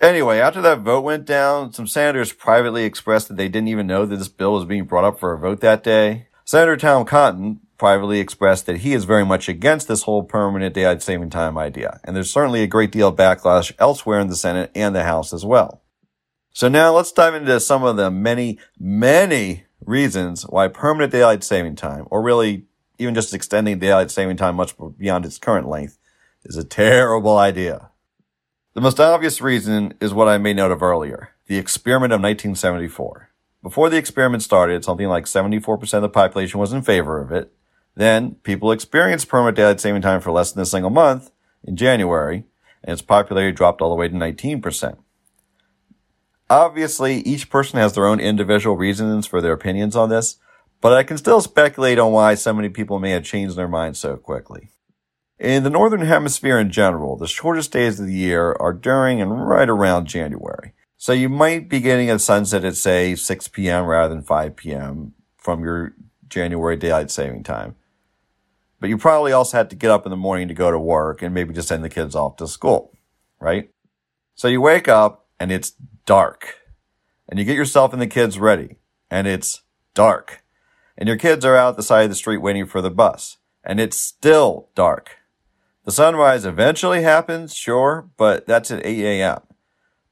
Anyway, 0.00 0.38
after 0.38 0.60
that 0.60 0.80
vote 0.80 1.02
went 1.02 1.24
down, 1.24 1.72
some 1.72 1.86
senators 1.86 2.32
privately 2.32 2.84
expressed 2.84 3.28
that 3.28 3.36
they 3.36 3.48
didn't 3.48 3.68
even 3.68 3.86
know 3.86 4.04
that 4.04 4.16
this 4.16 4.28
bill 4.28 4.52
was 4.52 4.64
being 4.64 4.84
brought 4.84 5.04
up 5.04 5.18
for 5.18 5.32
a 5.32 5.38
vote 5.38 5.60
that 5.60 5.84
day. 5.84 6.26
Senator 6.44 6.76
Tom 6.76 7.04
Cotton 7.04 7.60
privately 7.78 8.18
expressed 8.18 8.66
that 8.66 8.78
he 8.78 8.92
is 8.92 9.04
very 9.04 9.24
much 9.24 9.48
against 9.48 9.86
this 9.88 10.02
whole 10.02 10.24
permanent 10.24 10.74
daylight 10.74 11.02
saving 11.02 11.30
time 11.30 11.56
idea, 11.56 12.00
and 12.04 12.16
there's 12.16 12.30
certainly 12.30 12.62
a 12.62 12.66
great 12.66 12.90
deal 12.90 13.08
of 13.08 13.16
backlash 13.16 13.72
elsewhere 13.78 14.18
in 14.18 14.26
the 14.28 14.36
Senate 14.36 14.70
and 14.74 14.94
the 14.94 15.04
House 15.04 15.32
as 15.32 15.44
well. 15.44 15.82
So 16.52 16.68
now 16.68 16.92
let's 16.94 17.12
dive 17.12 17.34
into 17.34 17.58
some 17.60 17.82
of 17.82 17.96
the 17.96 18.10
many, 18.10 18.58
many 18.78 19.64
reasons 19.86 20.42
why 20.42 20.68
permanent 20.68 21.12
daylight 21.12 21.44
saving 21.44 21.76
time, 21.76 22.06
or 22.10 22.22
really 22.22 22.64
even 22.98 23.14
just 23.14 23.34
extending 23.34 23.78
daylight 23.78 24.10
saving 24.10 24.36
time 24.36 24.56
much 24.56 24.74
beyond 24.98 25.24
its 25.26 25.38
current 25.38 25.68
length, 25.68 25.98
is 26.44 26.56
a 26.56 26.64
terrible 26.64 27.38
idea. 27.38 27.90
The 28.74 28.80
most 28.80 29.00
obvious 29.00 29.40
reason 29.40 29.94
is 30.00 30.12
what 30.12 30.28
I 30.28 30.38
made 30.38 30.56
note 30.56 30.72
of 30.72 30.82
earlier, 30.82 31.30
the 31.46 31.58
experiment 31.58 32.12
of 32.12 32.20
1974. 32.20 33.30
Before 33.62 33.88
the 33.88 33.96
experiment 33.96 34.42
started, 34.42 34.84
something 34.84 35.08
like 35.08 35.24
74% 35.24 35.94
of 35.94 36.02
the 36.02 36.08
population 36.08 36.60
was 36.60 36.72
in 36.72 36.82
favor 36.82 37.20
of 37.20 37.32
it. 37.32 37.52
Then 37.94 38.34
people 38.42 38.72
experienced 38.72 39.28
permanent 39.28 39.56
daylight 39.56 39.80
saving 39.80 40.02
time 40.02 40.20
for 40.20 40.32
less 40.32 40.52
than 40.52 40.62
a 40.62 40.66
single 40.66 40.90
month 40.90 41.30
in 41.62 41.76
January, 41.76 42.44
and 42.82 42.92
its 42.92 43.00
popularity 43.00 43.54
dropped 43.54 43.80
all 43.80 43.90
the 43.90 43.94
way 43.94 44.08
to 44.08 44.14
19%. 44.14 44.98
Obviously, 46.54 47.16
each 47.22 47.50
person 47.50 47.80
has 47.80 47.94
their 47.94 48.06
own 48.06 48.20
individual 48.20 48.76
reasons 48.76 49.26
for 49.26 49.40
their 49.40 49.54
opinions 49.54 49.96
on 49.96 50.08
this, 50.08 50.36
but 50.80 50.92
I 50.92 51.02
can 51.02 51.18
still 51.18 51.40
speculate 51.40 51.98
on 51.98 52.12
why 52.12 52.36
so 52.36 52.52
many 52.52 52.68
people 52.68 53.00
may 53.00 53.10
have 53.10 53.24
changed 53.24 53.56
their 53.56 53.66
minds 53.66 53.98
so 53.98 54.16
quickly. 54.16 54.70
In 55.40 55.64
the 55.64 55.70
Northern 55.70 56.02
Hemisphere 56.02 56.60
in 56.60 56.70
general, 56.70 57.16
the 57.16 57.26
shortest 57.26 57.72
days 57.72 57.98
of 57.98 58.06
the 58.06 58.14
year 58.14 58.52
are 58.60 58.72
during 58.72 59.20
and 59.20 59.48
right 59.48 59.68
around 59.68 60.06
January. 60.06 60.74
So 60.96 61.12
you 61.12 61.28
might 61.28 61.68
be 61.68 61.80
getting 61.80 62.08
a 62.08 62.20
sunset 62.20 62.64
at 62.64 62.76
say 62.76 63.16
6 63.16 63.48
p.m. 63.48 63.86
rather 63.86 64.14
than 64.14 64.22
5 64.22 64.54
p.m. 64.54 65.14
from 65.36 65.64
your 65.64 65.96
January 66.28 66.76
daylight 66.76 67.10
saving 67.10 67.42
time. 67.42 67.74
But 68.78 68.90
you 68.90 68.96
probably 68.96 69.32
also 69.32 69.56
had 69.56 69.70
to 69.70 69.76
get 69.76 69.90
up 69.90 70.06
in 70.06 70.10
the 70.10 70.16
morning 70.16 70.46
to 70.46 70.54
go 70.54 70.70
to 70.70 70.78
work 70.78 71.20
and 71.20 71.34
maybe 71.34 71.52
just 71.52 71.66
send 71.66 71.82
the 71.82 71.88
kids 71.88 72.14
off 72.14 72.36
to 72.36 72.46
school, 72.46 72.96
right? 73.40 73.70
So 74.36 74.46
you 74.46 74.60
wake 74.60 74.86
up 74.86 75.26
and 75.40 75.50
it's 75.50 75.72
dark 76.06 76.60
and 77.28 77.38
you 77.38 77.44
get 77.44 77.56
yourself 77.56 77.92
and 77.92 78.00
the 78.00 78.06
kids 78.06 78.38
ready 78.38 78.76
and 79.10 79.26
it's 79.26 79.62
dark 79.94 80.42
and 80.96 81.08
your 81.08 81.18
kids 81.18 81.44
are 81.44 81.56
out 81.56 81.76
the 81.76 81.82
side 81.82 82.04
of 82.04 82.10
the 82.10 82.16
street 82.16 82.38
waiting 82.38 82.66
for 82.66 82.80
the 82.80 82.90
bus 82.90 83.38
and 83.64 83.80
it's 83.80 83.96
still 83.96 84.68
dark. 84.74 85.16
The 85.84 85.92
sunrise 85.92 86.46
eventually 86.46 87.02
happens, 87.02 87.54
sure, 87.54 88.08
but 88.16 88.46
that's 88.46 88.70
at 88.70 88.84
8 88.86 89.04
a.m. 89.04 89.40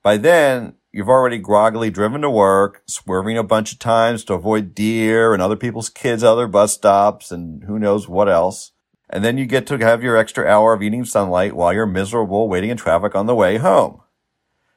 By 0.03 0.19
then, 0.19 0.75
you've 0.93 1.09
already 1.09 1.39
groggily 1.39 1.91
driven 1.91 2.21
to 2.23 2.31
work, 2.31 2.83
swerving 2.87 3.39
a 3.39 3.43
bunch 3.43 3.73
of 3.73 3.79
times 3.79 4.23
to 4.25 4.35
avoid 4.35 4.75
deer 4.75 5.33
and 5.33 5.43
other 5.43 5.57
people's 5.57 5.89
kids 5.89 6.23
at 6.23 6.31
other 6.31 6.47
bus 6.47 6.75
stops 6.75 7.31
and 7.31 7.65
who 7.65 7.79
knows 7.79 8.07
what 8.07 8.29
else. 8.29 8.73
And 9.09 9.25
then 9.25 9.39
you 9.39 9.47
get 9.47 9.67
to 9.69 9.79
have 9.79 10.03
your 10.03 10.17
extra 10.17 10.47
hour 10.47 10.75
of 10.75 10.83
eating 10.83 11.07
sunlight 11.07 11.57
while 11.57 11.73
you're 11.73 11.87
miserable 11.87 12.49
waiting 12.49 12.71
in 12.71 12.77
traffic 12.77 13.15
on 13.15 13.27
the 13.27 13.35
way 13.35 13.57
home. 13.57 14.01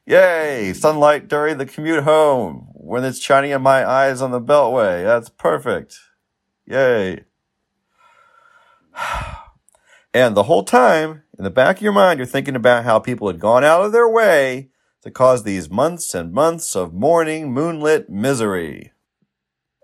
Yay! 0.06 0.72
Sunlight 0.74 1.28
during 1.28 1.58
the 1.58 1.66
commute 1.66 2.04
home 2.04 2.68
when 2.74 3.04
it's 3.04 3.20
shining 3.20 3.52
in 3.52 3.62
my 3.62 3.84
eyes 3.88 4.22
on 4.22 4.32
the 4.32 4.42
beltway. 4.42 5.04
That's 5.04 5.30
perfect. 5.30 6.00
Yay. 6.66 7.26
And 10.14 10.34
the 10.34 10.44
whole 10.44 10.64
time, 10.64 11.24
in 11.38 11.44
the 11.44 11.50
back 11.50 11.76
of 11.76 11.82
your 11.82 11.92
mind, 11.92 12.20
you're 12.20 12.26
thinking 12.26 12.56
about 12.56 12.86
how 12.86 13.00
people 13.00 13.28
had 13.28 13.38
gone 13.38 13.66
out 13.66 13.82
of 13.82 13.92
their 13.92 14.08
way 14.08 14.70
to 15.02 15.12
cause 15.12 15.44
these 15.44 15.70
months 15.70 16.16
and 16.16 16.32
months 16.32 16.74
of 16.74 16.94
morning 16.94 17.52
moonlit 17.52 18.10
misery. 18.10 18.94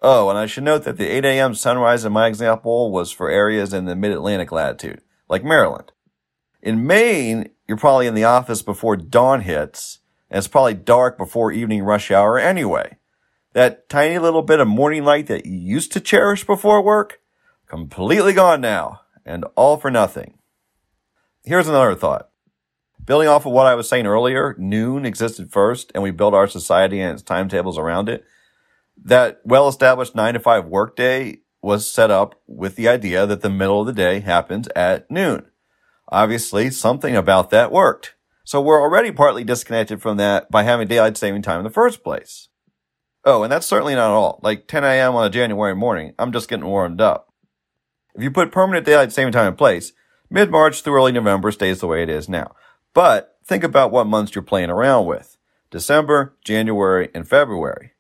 Oh, 0.02 0.30
and 0.30 0.38
I 0.38 0.46
should 0.46 0.64
note 0.64 0.86
that 0.86 0.96
the 0.96 1.06
8 1.06 1.26
a.m. 1.26 1.54
sunrise 1.54 2.06
in 2.06 2.14
my 2.14 2.28
example 2.28 2.94
was 2.94 3.12
for 3.12 3.30
areas 3.30 3.74
in 3.74 3.84
the 3.84 3.96
mid-Atlantic 3.96 4.54
latitude, 4.54 5.02
like 5.28 5.44
Maryland. 5.44 5.92
In 6.62 6.88
Maine, 6.88 7.50
you're 7.68 7.76
probably 7.76 8.08
in 8.08 8.16
the 8.16 8.24
office 8.24 8.62
before 8.62 8.96
dawn 8.96 9.42
hits, 9.42 10.00
and 10.32 10.38
it's 10.38 10.48
probably 10.48 10.74
dark 10.74 11.18
before 11.18 11.52
evening 11.52 11.84
rush 11.84 12.10
hour 12.10 12.40
anyway. 12.40 12.98
That 13.54 13.90
tiny 13.90 14.18
little 14.18 14.42
bit 14.42 14.62
of 14.62 14.68
morning 14.68 15.04
light 15.04 15.28
that 15.28 15.46
you 15.46 15.58
used 15.58 15.92
to 15.92 16.00
cherish 16.00 16.46
before 16.46 16.82
work, 16.82 17.20
completely 17.68 18.32
gone 18.32 18.62
now, 18.62 19.02
and 19.26 19.44
all 19.56 19.76
for 19.76 19.92
nothing. 19.92 20.40
Here's 21.44 21.68
another 21.68 21.96
thought. 21.96 22.30
Building 23.04 23.28
off 23.28 23.46
of 23.46 23.52
what 23.52 23.68
I 23.68 23.76
was 23.76 23.90
saying 23.90 24.08
earlier, 24.08 24.56
noon 24.58 25.06
existed 25.06 25.52
first, 25.52 25.92
and 25.94 26.02
we 26.02 26.12
built 26.12 26.34
our 26.34 26.48
society 26.48 27.02
and 27.02 27.14
its 27.14 27.24
timetables 27.24 27.78
around 27.78 28.08
it. 28.08 28.24
That 29.04 29.42
well-established 29.44 30.16
nine 30.16 30.36
to 30.36 30.40
five 30.40 30.66
workday 30.66 31.40
was 31.62 31.92
set 31.92 32.10
up 32.10 32.40
with 32.48 32.78
the 32.78 32.88
idea 32.88 33.26
that 33.26 33.42
the 33.42 33.50
middle 33.50 33.82
of 33.82 33.88
the 33.88 33.94
day 33.94 34.22
happens 34.22 34.70
at 34.76 35.12
noon. 35.12 35.48
Obviously, 36.10 36.70
something 36.70 37.16
about 37.16 37.50
that 37.50 37.72
worked. 37.72 38.16
So 38.52 38.60
we're 38.60 38.82
already 38.82 39.14
partly 39.14 39.46
disconnected 39.46 40.02
from 40.02 40.18
that 40.18 40.52
by 40.52 40.64
having 40.64 40.90
daylight 40.90 41.16
saving 41.16 41.42
time 41.42 41.60
in 41.60 41.64
the 41.64 41.70
first 41.70 42.04
place. 42.04 42.50
Oh, 43.24 43.44
and 43.44 43.50
that's 43.50 43.66
certainly 43.66 43.96
not 43.96 44.12
all. 44.12 44.42
Like 44.44 44.68
10 44.68 44.84
a.m. 44.84 45.16
on 45.16 45.26
a 45.26 45.30
January 45.30 45.74
morning, 45.74 46.14
I'm 46.20 46.34
just 46.34 46.50
getting 46.50 46.66
warmed 46.66 47.00
up. 47.00 47.34
If 48.14 48.22
you 48.22 48.30
put 48.30 48.52
permanent 48.52 48.86
daylight 48.86 49.14
saving 49.14 49.32
time 49.32 49.48
in 49.48 49.56
place, 49.56 49.94
mid-March 50.30 50.82
through 50.82 50.96
early 50.96 51.14
November 51.14 51.50
stays 51.54 51.80
the 51.80 51.88
way 51.88 52.04
it 52.04 52.10
is 52.10 52.28
now. 52.28 52.54
But 52.94 53.38
think 53.46 53.64
about 53.64 53.90
what 53.90 54.06
months 54.06 54.36
you're 54.36 54.42
playing 54.42 54.70
around 54.70 55.06
with. 55.06 55.38
December, 55.70 56.36
January, 56.44 57.08
and 57.16 57.26
February. 57.26 57.94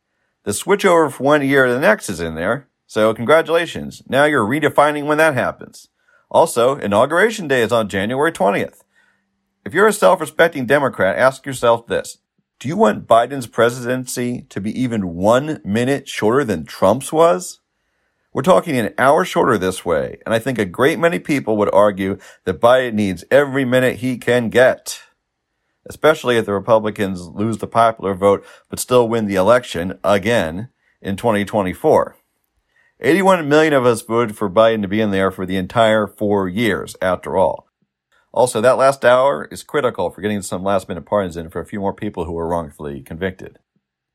The 0.44 0.52
switchover 0.52 1.10
from 1.14 1.28
one 1.28 1.48
year 1.48 1.66
to 1.66 1.74
the 1.74 1.80
next 1.80 2.10
is 2.10 2.20
in 2.20 2.36
there. 2.36 2.68
So 2.88 3.14
congratulations. 3.14 4.04
Now 4.10 4.26
you're 4.26 4.46
redefining 4.46 5.06
when 5.06 5.18
that 5.18 5.34
happens. 5.34 5.88
Also, 6.30 6.76
Inauguration 6.76 7.48
Day 7.48 7.62
is 7.62 7.72
on 7.72 7.88
January 7.88 8.34
20th. 8.34 8.82
If 9.64 9.76
you're 9.76 9.88
a 9.88 9.94
self-respecting 9.94 10.66
Democrat, 10.66 11.20
ask 11.20 11.46
yourself 11.46 11.86
this. 11.86 12.18
Do 12.60 12.68
you 12.68 12.76
want 12.76 13.08
Biden's 13.08 13.46
presidency 13.46 14.48
to 14.50 14.60
be 14.60 14.72
even 14.80 15.14
one 15.14 15.62
minute 15.64 16.08
shorter 16.08 16.44
than 16.44 16.66
Trump's 16.66 17.14
was? 17.14 17.60
We're 18.34 18.42
talking 18.42 18.76
an 18.76 18.94
hour 18.98 19.24
shorter 19.24 19.60
this 19.60 19.86
way, 19.86 20.18
and 20.26 20.34
I 20.34 20.40
think 20.40 20.58
a 20.58 20.66
great 20.66 20.98
many 20.98 21.20
people 21.20 21.58
would 21.58 21.72
argue 21.74 22.18
that 22.46 22.60
Biden 22.60 22.94
needs 22.94 23.24
every 23.30 23.64
minute 23.64 23.98
he 23.98 24.18
can 24.18 24.50
get. 24.50 25.04
Especially 25.86 26.38
if 26.38 26.48
the 26.48 26.54
Republicans 26.54 27.22
lose 27.28 27.60
the 27.60 27.68
popular 27.68 28.16
vote 28.16 28.44
but 28.68 28.80
still 28.80 29.08
win 29.08 29.28
the 29.28 29.36
election 29.36 30.00
again 30.04 30.70
in 31.02 31.18
2024. 31.18 32.16
81 33.00 33.48
million 33.48 33.74
of 33.74 33.86
us 33.86 34.02
voted 34.02 34.36
for 34.36 34.50
Biden 34.50 34.82
to 34.82 34.88
be 34.88 35.02
in 35.02 35.12
there 35.12 35.30
for 35.30 35.46
the 35.46 35.58
entire 35.58 36.08
four 36.08 36.48
years, 36.48 36.96
after 37.00 37.38
all. 37.38 37.68
Also, 38.34 38.62
that 38.62 38.78
last 38.78 39.04
hour 39.04 39.46
is 39.52 39.64
critical 39.64 40.10
for 40.10 40.22
getting 40.22 40.42
some 40.42 40.64
last 40.64 40.88
minute 40.88 41.06
pardons 41.06 41.36
in 41.36 41.50
for 41.50 41.60
a 41.60 41.66
few 41.66 41.80
more 41.80 41.94
people 41.94 42.26
who 42.26 42.32
were 42.32 42.48
wrongfully 42.48 43.02
convicted. 43.02 43.60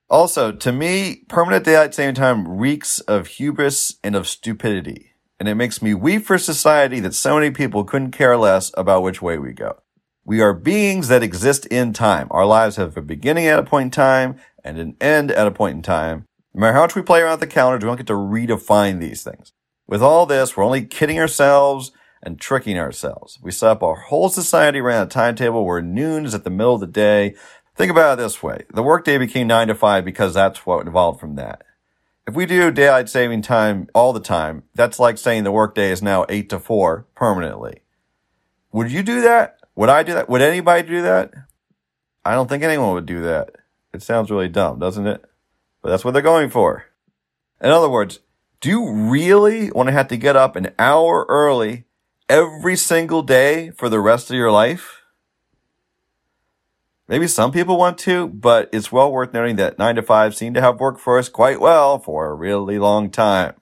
Also, 0.09 0.53
to 0.53 0.73
me, 0.73 1.25
permanent 1.29 1.65
daylight 1.65 1.95
saving 1.95 2.15
time 2.15 2.47
reeks 2.49 3.01
of 3.01 3.27
hubris 3.27 3.97
and 4.03 4.15
of 4.15 4.29
stupidity. 4.29 5.13
And 5.39 5.49
it 5.49 5.57
makes 5.57 5.83
me 5.83 5.93
weep 5.93 6.25
for 6.25 6.39
society 6.39 7.01
that 7.01 7.15
so 7.15 7.35
many 7.35 7.51
people 7.51 7.85
couldn't 7.85 8.13
care 8.13 8.39
less 8.39 8.73
about 8.75 9.03
which 9.03 9.21
way 9.21 9.37
we 9.37 9.53
go. 9.53 9.81
We 10.25 10.41
are 10.41 10.55
beings 10.55 11.09
that 11.09 11.23
exist 11.23 11.67
in 11.67 11.93
time. 11.93 12.29
Our 12.31 12.47
lives 12.47 12.77
have 12.77 12.97
a 12.97 13.03
beginning 13.03 13.47
at 13.47 13.59
a 13.59 13.65
point 13.65 13.87
in 13.87 13.91
time 13.91 14.37
and 14.65 14.79
an 14.79 14.97
end 15.01 15.31
at 15.31 15.47
a 15.47 15.51
point 15.51 15.77
in 15.77 15.83
time. 15.83 16.25
No 16.55 16.63
matter 16.63 16.73
how 16.73 16.83
much 16.83 16.95
we 16.95 17.03
play 17.03 17.21
around 17.21 17.33
with 17.33 17.41
the 17.41 17.55
calendar, 17.55 17.87
we 17.87 17.91
don't 17.91 17.99
get 17.99 18.07
to 18.07 18.15
redefine 18.15 18.99
these 18.99 19.23
things. 19.23 19.53
With 19.87 20.03
all 20.03 20.25
this, 20.25 20.57
we're 20.57 20.65
only 20.65 20.87
kidding 20.87 21.19
ourselves 21.21 21.93
and 22.23 22.41
tricking 22.41 22.79
ourselves. 22.79 23.39
We 23.43 23.51
set 23.51 23.71
up 23.71 23.83
our 23.83 23.97
whole 23.97 24.29
society 24.29 24.81
around 24.81 25.07
a 25.07 25.11
timetable 25.11 25.65
where 25.65 25.83
noon 25.83 26.25
is 26.25 26.35
at 26.35 26.45
the 26.45 26.51
middle 26.51 26.75
of 26.75 26.81
the 26.81 26.87
day. 26.87 27.35
Think 27.75 27.91
about 27.91 28.19
it 28.19 28.23
this 28.23 28.43
way. 28.43 28.65
The 28.73 28.83
workday 28.83 29.19
became 29.19 29.47
nine 29.47 29.69
to 29.69 29.75
five 29.75 30.05
because 30.05 30.35
that's 30.35 30.65
what 30.65 30.87
evolved 30.87 31.21
from 31.21 31.37
that. 31.37 31.63
If 32.27 32.35
we 32.35 32.47
do 32.47 32.73
daylight 32.73 33.09
saving 33.09 33.43
time 33.43 33.89
all 33.95 34.13
the 34.13 34.21
time, 34.21 34.65
that's 34.75 34.99
like 34.99 35.19
saying 35.19 35.45
the 35.45 35.53
workday 35.53 35.93
is 35.93 36.03
now 36.03 36.27
eight 36.29 36.49
to 36.51 36.59
four 36.59 37.07
permanently. 37.15 37.83
Would 38.73 38.91
you 38.91 39.03
do 39.03 39.21
that? 39.21 39.59
Would 39.77 39.89
I 39.89 40.03
do 40.03 40.15
that? 40.15 40.29
Would 40.29 40.43
anybody 40.43 40.89
do 40.89 41.03
that? 41.03 41.33
I 42.25 42.35
don't 42.35 42.49
think 42.49 42.65
anyone 42.65 42.95
would 42.95 43.07
do 43.07 43.21
that. 43.23 43.51
It 43.93 44.03
sounds 44.03 44.31
really 44.31 44.49
dumb, 44.49 44.81
doesn't 44.81 45.07
it? 45.07 45.25
But 45.83 45.91
that's 45.91 46.05
what 46.05 46.13
they're 46.13 46.23
going 46.23 46.51
for. 46.51 46.87
In 47.61 47.71
other 47.71 47.89
words, 47.89 48.21
do 48.61 48.69
you 48.69 48.91
really 48.91 49.71
want 49.71 49.89
to 49.89 49.93
have 49.93 50.09
to 50.09 50.17
get 50.17 50.37
up 50.37 50.57
an 50.57 50.73
hour 50.79 51.25
early 51.29 51.85
every 52.29 52.77
single 52.77 53.23
day 53.23 53.71
for 53.71 53.89
the 53.89 54.01
rest 54.01 54.31
of 54.31 54.37
your 54.37 54.51
life? 54.51 55.03
Maybe 57.09 57.29
some 57.29 57.53
people 57.53 57.79
want 57.79 57.99
to, 57.99 58.27
but 58.27 58.69
it's 58.73 58.91
well 58.91 59.13
worth 59.13 59.33
noting 59.33 59.57
that 59.57 59.79
9 59.79 59.97
to 59.97 60.03
5 60.03 60.35
seem 60.35 60.55
to 60.55 60.61
have 60.61 60.81
worked 60.81 61.01
for 61.01 61.19
us 61.19 61.29
quite 61.29 61.61
well 61.61 61.99
for 62.01 62.27
a 62.27 62.35
really 62.35 62.79
long 62.79 63.11
time. 63.11 63.55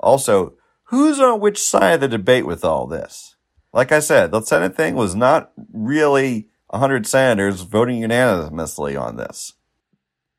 Also, 0.00 0.54
who's 0.84 1.20
on 1.20 1.38
which 1.38 1.62
side 1.62 1.94
of 1.94 2.00
the 2.00 2.08
debate 2.08 2.46
with 2.46 2.64
all 2.64 2.86
this? 2.88 3.36
Like 3.72 3.92
I 3.92 4.00
said, 4.00 4.32
the 4.32 4.40
Senate 4.40 4.76
thing 4.76 4.96
was 4.96 5.14
not 5.14 5.52
really 5.72 6.48
100 6.68 7.06
senators 7.06 7.62
voting 7.62 7.98
unanimously 7.98 8.96
on 8.96 9.16
this. 9.16 9.52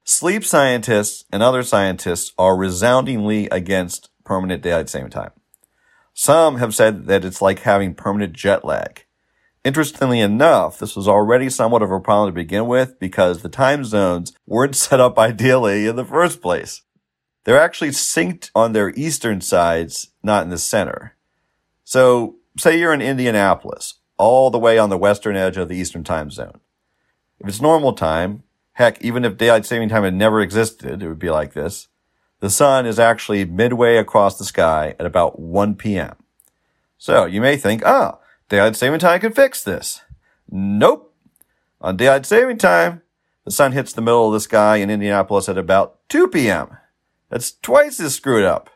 Sleep 0.04 0.44
scientists 0.44 1.24
and 1.32 1.42
other 1.42 1.64
scientists 1.64 2.34
are 2.38 2.58
resoundingly 2.58 3.48
against 3.50 4.10
permanent 4.26 4.62
daylight 4.62 4.90
saving 4.90 5.12
time. 5.12 5.32
Some 6.22 6.58
have 6.58 6.76
said 6.76 7.08
that 7.08 7.26
it's 7.26 7.42
like 7.42 7.62
having 7.62 7.96
permanent 7.96 8.34
jet 8.34 8.64
lag. 8.64 9.06
Interestingly 9.64 10.20
enough, 10.20 10.78
this 10.78 10.96
was 10.96 11.08
already 11.08 11.50
somewhat 11.50 11.82
of 11.82 11.90
a 11.90 12.00
problem 12.00 12.30
to 12.30 12.32
begin 12.32 12.68
with 12.68 13.00
because 13.00 13.42
the 13.42 13.50
time 13.50 13.84
zones 13.84 14.32
weren't 14.46 14.76
set 14.76 15.00
up 15.00 15.18
ideally 15.18 15.88
in 15.88 15.96
the 15.96 16.06
first 16.06 16.40
place. 16.40 16.84
They're 17.44 17.60
actually 17.60 17.90
synced 17.90 18.52
on 18.54 18.74
their 18.74 18.92
eastern 18.92 19.42
sides, 19.42 20.12
not 20.22 20.44
in 20.44 20.52
the 20.52 20.60
center. 20.60 21.18
So, 21.84 22.36
say 22.56 22.78
you're 22.78 22.94
in 22.94 23.02
Indianapolis, 23.02 23.96
all 24.20 24.52
the 24.52 24.60
way 24.60 24.78
on 24.78 24.92
the 24.92 25.00
western 25.00 25.36
edge 25.36 25.58
of 25.58 25.70
the 25.70 25.76
eastern 25.76 26.04
time 26.04 26.30
zone. 26.30 26.60
If 27.40 27.48
it's 27.48 27.62
normal 27.62 27.94
time, 27.94 28.44
heck, 28.74 29.04
even 29.04 29.26
if 29.26 29.38
daylight 29.38 29.66
saving 29.66 29.90
time 29.90 30.04
had 30.04 30.14
never 30.14 30.40
existed, 30.40 31.02
it 31.02 31.08
would 31.08 31.18
be 31.18 31.32
like 31.32 31.54
this. 31.54 31.88
The 32.42 32.50
sun 32.50 32.88
is 32.88 33.00
actually 33.00 33.46
midway 33.46 33.98
across 33.98 34.38
the 34.38 34.44
sky 34.44 34.96
at 35.00 35.06
about 35.06 35.40
1 35.40 35.76
p.m. 35.76 36.16
So 36.98 37.26
you 37.26 37.40
may 37.40 37.56
think, 37.56 37.84
ah, 37.86 38.18
oh, 38.18 38.22
daylight 38.50 38.76
saving 38.76 39.00
time 39.00 39.20
can 39.20 39.32
fix 39.32 39.64
this. 39.64 40.02
Nope. 40.50 41.14
On 41.80 41.96
daylight 41.96 42.26
saving 42.26 42.58
time, 42.58 43.04
the 43.46 43.52
sun 43.52 43.74
hits 43.74 43.94
the 43.94 44.02
middle 44.02 44.28
of 44.28 44.34
the 44.34 44.40
sky 44.40 44.78
in 44.78 44.90
Indianapolis 44.90 45.50
at 45.50 45.58
about 45.58 46.00
2 46.10 46.30
p.m. 46.30 46.78
That's 47.30 47.52
twice 47.52 48.00
as 48.00 48.16
screwed 48.16 48.44
up. 48.44 48.72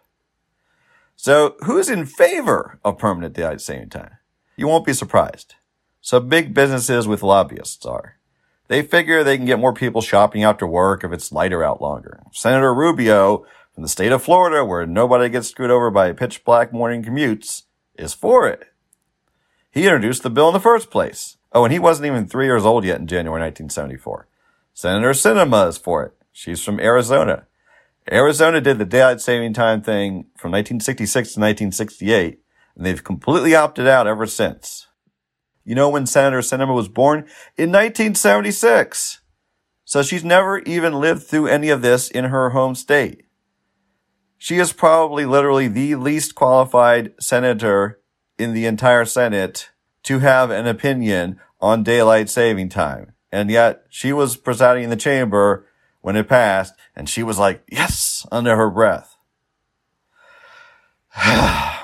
So 1.15 1.55
who's 1.61 1.89
in 1.89 2.05
favor 2.05 2.79
of 2.85 2.99
permanent 2.99 3.33
daylight 3.33 3.61
saving 3.61 3.89
time? 3.89 4.17
You 4.55 4.67
won't 4.67 4.85
be 4.85 4.93
surprised. 4.93 5.55
Some 6.01 6.29
big 6.29 6.53
businesses 6.53 7.07
with 7.07 7.23
lobbyists 7.23 7.83
are. 7.83 8.17
They 8.67 8.81
figure 8.81 9.23
they 9.23 9.37
can 9.37 9.45
get 9.45 9.59
more 9.59 9.73
people 9.73 10.01
shopping 10.01 10.43
after 10.43 10.65
work 10.65 11.03
if 11.03 11.11
it's 11.11 11.31
lighter 11.31 11.63
out 11.63 11.81
longer. 11.81 12.23
Senator 12.31 12.73
Rubio 12.73 13.45
from 13.73 13.83
the 13.83 13.89
state 13.89 14.11
of 14.11 14.23
Florida, 14.23 14.63
where 14.63 14.85
nobody 14.87 15.29
gets 15.29 15.49
screwed 15.49 15.69
over 15.69 15.91
by 15.91 16.13
pitch 16.13 16.43
black 16.45 16.71
morning 16.71 17.03
commutes, 17.03 17.63
is 17.97 18.13
for 18.13 18.47
it. 18.47 18.71
He 19.69 19.83
introduced 19.83 20.23
the 20.23 20.29
bill 20.29 20.47
in 20.47 20.53
the 20.53 20.59
first 20.59 20.89
place. 20.89 21.37
Oh, 21.51 21.65
and 21.65 21.73
he 21.73 21.79
wasn't 21.79 22.07
even 22.07 22.27
three 22.27 22.45
years 22.45 22.65
old 22.65 22.85
yet 22.85 22.99
in 22.99 23.07
January 23.07 23.41
1974. 23.41 24.27
Senator 24.73 25.11
Sinema 25.11 25.67
is 25.67 25.77
for 25.77 26.03
it. 26.03 26.13
She's 26.31 26.63
from 26.63 26.79
Arizona. 26.79 27.47
Arizona 28.11 28.61
did 28.61 28.77
the 28.77 28.85
daylight 28.85 29.19
saving 29.19 29.53
time 29.53 29.81
thing 29.81 30.27
from 30.37 30.51
1966 30.51 31.33
to 31.33 31.39
1968, 31.39 32.39
and 32.75 32.85
they've 32.85 33.03
completely 33.03 33.55
opted 33.55 33.87
out 33.87 34.07
ever 34.07 34.25
since. 34.25 34.87
You 35.65 35.73
know 35.73 35.89
when 35.89 36.05
Senator 36.05 36.39
Sinema 36.39 36.73
was 36.73 36.87
born? 36.87 37.19
In 37.57 37.71
1976. 37.71 39.19
So 39.83 40.03
she's 40.03 40.23
never 40.23 40.59
even 40.59 40.93
lived 40.93 41.23
through 41.23 41.47
any 41.47 41.69
of 41.69 41.81
this 41.81 42.09
in 42.09 42.25
her 42.25 42.51
home 42.51 42.75
state. 42.75 43.25
She 44.37 44.57
is 44.57 44.71
probably 44.71 45.25
literally 45.25 45.67
the 45.67 45.95
least 45.95 46.35
qualified 46.35 47.13
senator 47.19 47.99
in 48.37 48.53
the 48.53 48.67
entire 48.67 49.05
Senate 49.05 49.71
to 50.03 50.19
have 50.19 50.51
an 50.51 50.67
opinion 50.67 51.39
on 51.59 51.83
daylight 51.83 52.29
saving 52.29 52.69
time. 52.69 53.13
And 53.31 53.49
yet 53.49 53.85
she 53.89 54.13
was 54.13 54.37
presiding 54.37 54.83
in 54.83 54.89
the 54.91 54.95
chamber 54.95 55.67
when 56.01 56.15
it 56.15 56.29
passed 56.29 56.75
and 56.95 57.09
she 57.09 57.23
was 57.23 57.39
like, 57.39 57.63
yes, 57.71 58.25
under 58.31 58.55
her 58.55 58.69
breath. 58.69 59.17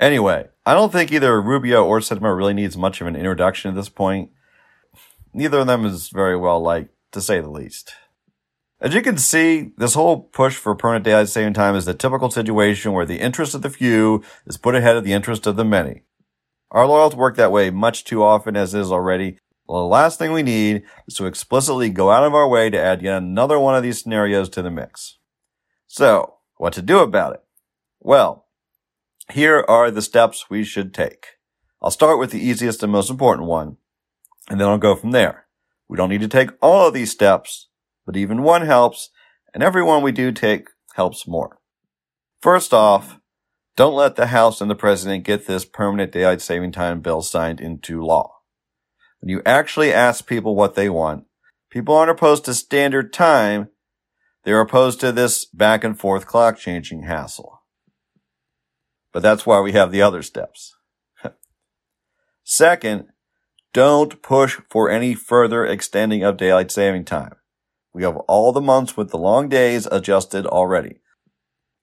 anyway, 0.00 0.48
I 0.66 0.74
don't 0.74 0.90
think 0.90 1.12
either 1.12 1.40
Rubio 1.40 1.84
or 1.84 2.00
Sinema 2.00 2.36
really 2.36 2.54
needs 2.54 2.76
much 2.76 3.00
of 3.00 3.06
an 3.06 3.14
introduction 3.14 3.70
at 3.70 3.76
this 3.76 3.88
point. 3.88 4.30
Neither 5.32 5.60
of 5.60 5.66
them 5.68 5.84
is 5.84 6.08
very 6.08 6.36
well 6.36 6.60
liked, 6.60 6.90
to 7.12 7.20
say 7.20 7.40
the 7.40 7.50
least. 7.50 7.92
As 8.80 8.94
you 8.94 9.02
can 9.02 9.18
see, 9.18 9.72
this 9.76 9.94
whole 9.94 10.22
push 10.22 10.56
for 10.56 10.74
permanent 10.74 11.04
daylight 11.04 11.28
saving 11.28 11.52
time 11.52 11.76
is 11.76 11.84
the 11.84 11.92
typical 11.92 12.30
situation 12.30 12.92
where 12.92 13.04
the 13.04 13.20
interest 13.20 13.54
of 13.54 13.60
the 13.60 13.68
few 13.68 14.22
is 14.46 14.56
put 14.56 14.74
ahead 14.74 14.96
of 14.96 15.04
the 15.04 15.12
interest 15.12 15.46
of 15.46 15.56
the 15.56 15.64
many. 15.64 16.02
Our 16.70 16.86
laws 16.86 17.14
work 17.14 17.36
that 17.36 17.52
way 17.52 17.70
much 17.70 18.04
too 18.04 18.22
often 18.22 18.56
as 18.56 18.74
is 18.74 18.90
already. 18.90 19.38
Well, 19.66 19.82
the 19.82 19.86
last 19.86 20.18
thing 20.18 20.32
we 20.32 20.42
need 20.42 20.82
is 21.06 21.14
to 21.16 21.26
explicitly 21.26 21.90
go 21.90 22.10
out 22.10 22.24
of 22.24 22.34
our 22.34 22.48
way 22.48 22.70
to 22.70 22.80
add 22.80 23.02
yet 23.02 23.18
another 23.18 23.58
one 23.58 23.74
of 23.74 23.82
these 23.82 24.00
scenarios 24.00 24.48
to 24.50 24.62
the 24.62 24.70
mix. 24.70 25.18
So, 25.86 26.36
what 26.56 26.72
to 26.74 26.82
do 26.82 27.00
about 27.00 27.34
it? 27.34 27.42
Well, 28.00 28.46
here 29.32 29.64
are 29.68 29.90
the 29.90 30.02
steps 30.02 30.50
we 30.50 30.64
should 30.64 30.92
take. 30.92 31.26
I'll 31.82 31.90
start 31.90 32.18
with 32.18 32.30
the 32.30 32.44
easiest 32.44 32.82
and 32.82 32.92
most 32.92 33.10
important 33.10 33.48
one, 33.48 33.76
and 34.48 34.60
then 34.60 34.68
I'll 34.68 34.78
go 34.78 34.94
from 34.94 35.12
there. 35.12 35.46
We 35.88 35.96
don't 35.96 36.10
need 36.10 36.20
to 36.20 36.28
take 36.28 36.50
all 36.60 36.88
of 36.88 36.94
these 36.94 37.10
steps, 37.10 37.68
but 38.06 38.16
even 38.16 38.42
one 38.42 38.62
helps, 38.62 39.10
and 39.54 39.62
every 39.62 39.82
one 39.82 40.02
we 40.02 40.12
do 40.12 40.32
take 40.32 40.68
helps 40.94 41.26
more. 41.26 41.58
First 42.40 42.72
off, 42.72 43.18
don't 43.76 43.94
let 43.94 44.16
the 44.16 44.26
House 44.26 44.60
and 44.60 44.70
the 44.70 44.74
President 44.74 45.24
get 45.24 45.46
this 45.46 45.64
permanent 45.64 46.12
daylight 46.12 46.40
saving 46.40 46.72
time 46.72 47.00
bill 47.00 47.22
signed 47.22 47.60
into 47.60 48.04
law. 48.04 48.30
When 49.20 49.28
you 49.28 49.42
actually 49.46 49.92
ask 49.92 50.26
people 50.26 50.54
what 50.54 50.74
they 50.74 50.88
want, 50.88 51.24
people 51.70 51.94
aren't 51.94 52.10
opposed 52.10 52.44
to 52.44 52.54
standard 52.54 53.12
time, 53.12 53.68
they're 54.44 54.60
opposed 54.60 55.00
to 55.00 55.12
this 55.12 55.44
back 55.44 55.84
and 55.84 55.98
forth 55.98 56.26
clock 56.26 56.58
changing 56.58 57.04
hassle. 57.04 57.59
But 59.12 59.22
that's 59.22 59.46
why 59.46 59.60
we 59.60 59.72
have 59.72 59.90
the 59.90 60.02
other 60.02 60.22
steps. 60.22 60.74
Second, 62.44 63.08
don't 63.72 64.22
push 64.22 64.58
for 64.68 64.90
any 64.90 65.14
further 65.14 65.64
extending 65.64 66.22
of 66.22 66.36
daylight 66.36 66.70
saving 66.70 67.04
time. 67.04 67.34
We 67.92 68.02
have 68.02 68.16
all 68.28 68.52
the 68.52 68.60
months 68.60 68.96
with 68.96 69.10
the 69.10 69.18
long 69.18 69.48
days 69.48 69.86
adjusted 69.86 70.46
already. 70.46 71.00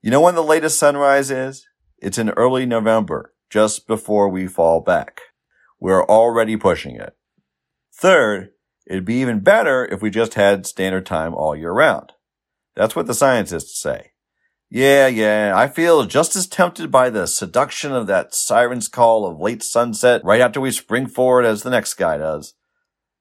You 0.00 0.10
know 0.10 0.20
when 0.20 0.34
the 0.34 0.42
latest 0.42 0.78
sunrise 0.78 1.30
is? 1.30 1.66
It's 1.98 2.18
in 2.18 2.30
early 2.30 2.64
November, 2.64 3.34
just 3.50 3.86
before 3.86 4.28
we 4.28 4.46
fall 4.46 4.80
back. 4.80 5.20
We're 5.80 6.04
already 6.04 6.56
pushing 6.56 6.96
it. 6.96 7.16
Third, 7.94 8.50
it'd 8.86 9.04
be 9.04 9.20
even 9.20 9.40
better 9.40 9.84
if 9.86 10.00
we 10.00 10.10
just 10.10 10.34
had 10.34 10.66
standard 10.66 11.04
time 11.04 11.34
all 11.34 11.56
year 11.56 11.72
round. 11.72 12.12
That's 12.76 12.94
what 12.94 13.06
the 13.06 13.14
scientists 13.14 13.80
say. 13.80 14.12
Yeah, 14.70 15.06
yeah, 15.06 15.54
I 15.56 15.66
feel 15.66 16.04
just 16.04 16.36
as 16.36 16.46
tempted 16.46 16.90
by 16.90 17.08
the 17.08 17.26
seduction 17.26 17.92
of 17.92 18.06
that 18.06 18.34
siren's 18.34 18.86
call 18.86 19.24
of 19.24 19.40
late 19.40 19.62
sunset 19.62 20.20
right 20.24 20.42
after 20.42 20.60
we 20.60 20.70
spring 20.72 21.06
forward 21.06 21.46
as 21.46 21.62
the 21.62 21.70
next 21.70 21.94
guy 21.94 22.18
does. 22.18 22.52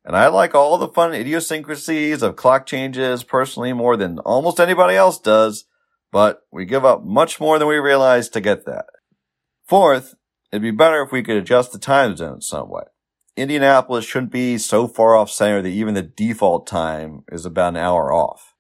And 0.04 0.16
I 0.16 0.28
like 0.28 0.54
all 0.54 0.78
the 0.78 0.90
fun 0.90 1.14
idiosyncrasies 1.14 2.22
of 2.22 2.36
clock 2.36 2.66
changes 2.66 3.24
personally 3.24 3.72
more 3.72 3.96
than 3.96 4.20
almost 4.20 4.60
anybody 4.60 4.96
else 4.96 5.20
does, 5.20 5.66
but 6.12 6.42
we 6.52 6.66
give 6.66 6.84
up 6.84 7.06
much 7.06 7.40
more 7.40 7.58
than 7.60 7.68
we 7.70 7.78
realize 7.78 8.28
to 8.30 8.42
get 8.42 8.66
that. 8.66 8.86
Fourth, 9.66 10.16
it'd 10.52 10.62
be 10.62 10.72
better 10.72 11.02
if 11.02 11.14
we 11.14 11.24
could 11.24 11.38
adjust 11.38 11.72
the 11.72 11.80
time 11.80 12.18
zone 12.18 12.42
somewhat. 12.42 12.90
Indianapolis 13.38 14.04
shouldn't 14.04 14.32
be 14.32 14.58
so 14.58 14.86
far 14.88 15.16
off 15.16 15.30
center 15.32 15.62
that 15.62 15.70
even 15.70 15.94
the 15.94 16.02
default 16.02 16.68
time 16.68 17.24
is 17.32 17.46
about 17.46 17.70
an 17.70 17.78
hour 17.78 18.12
off. 18.12 18.54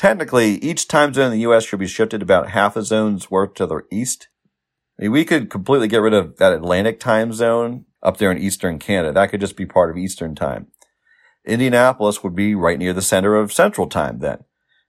Technically, 0.00 0.52
each 0.64 0.88
time 0.88 1.12
zone 1.12 1.26
in 1.26 1.32
the 1.32 1.50
US 1.50 1.62
should 1.62 1.78
be 1.78 1.86
shifted 1.86 2.22
about 2.22 2.52
half 2.52 2.74
a 2.74 2.82
zone's 2.82 3.30
worth 3.30 3.52
to 3.56 3.66
the 3.66 3.82
east. 3.92 4.28
I 4.98 5.02
mean, 5.02 5.12
we 5.12 5.26
could 5.26 5.50
completely 5.50 5.88
get 5.88 6.00
rid 6.00 6.14
of 6.14 6.38
that 6.38 6.54
Atlantic 6.54 6.98
time 6.98 7.34
zone 7.34 7.84
up 8.02 8.16
there 8.16 8.32
in 8.32 8.38
eastern 8.38 8.78
Canada. 8.78 9.12
That 9.12 9.30
could 9.30 9.42
just 9.42 9.58
be 9.58 9.66
part 9.66 9.90
of 9.90 9.98
eastern 9.98 10.34
time. 10.34 10.68
Indianapolis 11.44 12.24
would 12.24 12.34
be 12.34 12.54
right 12.54 12.78
near 12.78 12.94
the 12.94 13.02
center 13.02 13.36
of 13.36 13.52
central 13.52 13.86
time 13.86 14.20
then. 14.20 14.44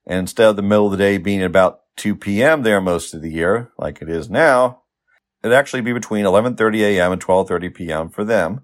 And 0.08 0.20
instead 0.20 0.48
of 0.48 0.56
the 0.56 0.62
middle 0.62 0.86
of 0.86 0.92
the 0.94 0.98
day 0.98 1.18
being 1.18 1.44
about 1.44 1.82
2 1.98 2.16
p.m. 2.16 2.64
there 2.64 2.80
most 2.80 3.14
of 3.14 3.22
the 3.22 3.32
year, 3.32 3.74
like 3.78 4.02
it 4.02 4.10
is 4.10 4.30
now, 4.30 4.84
it'd 5.44 5.54
actually 5.54 5.82
be 5.82 5.92
between 5.92 6.24
11:30 6.24 6.80
a.m. 6.84 7.12
and 7.12 7.22
12:30 7.22 7.76
p.m. 7.76 8.10
for 8.10 8.24
them, 8.24 8.62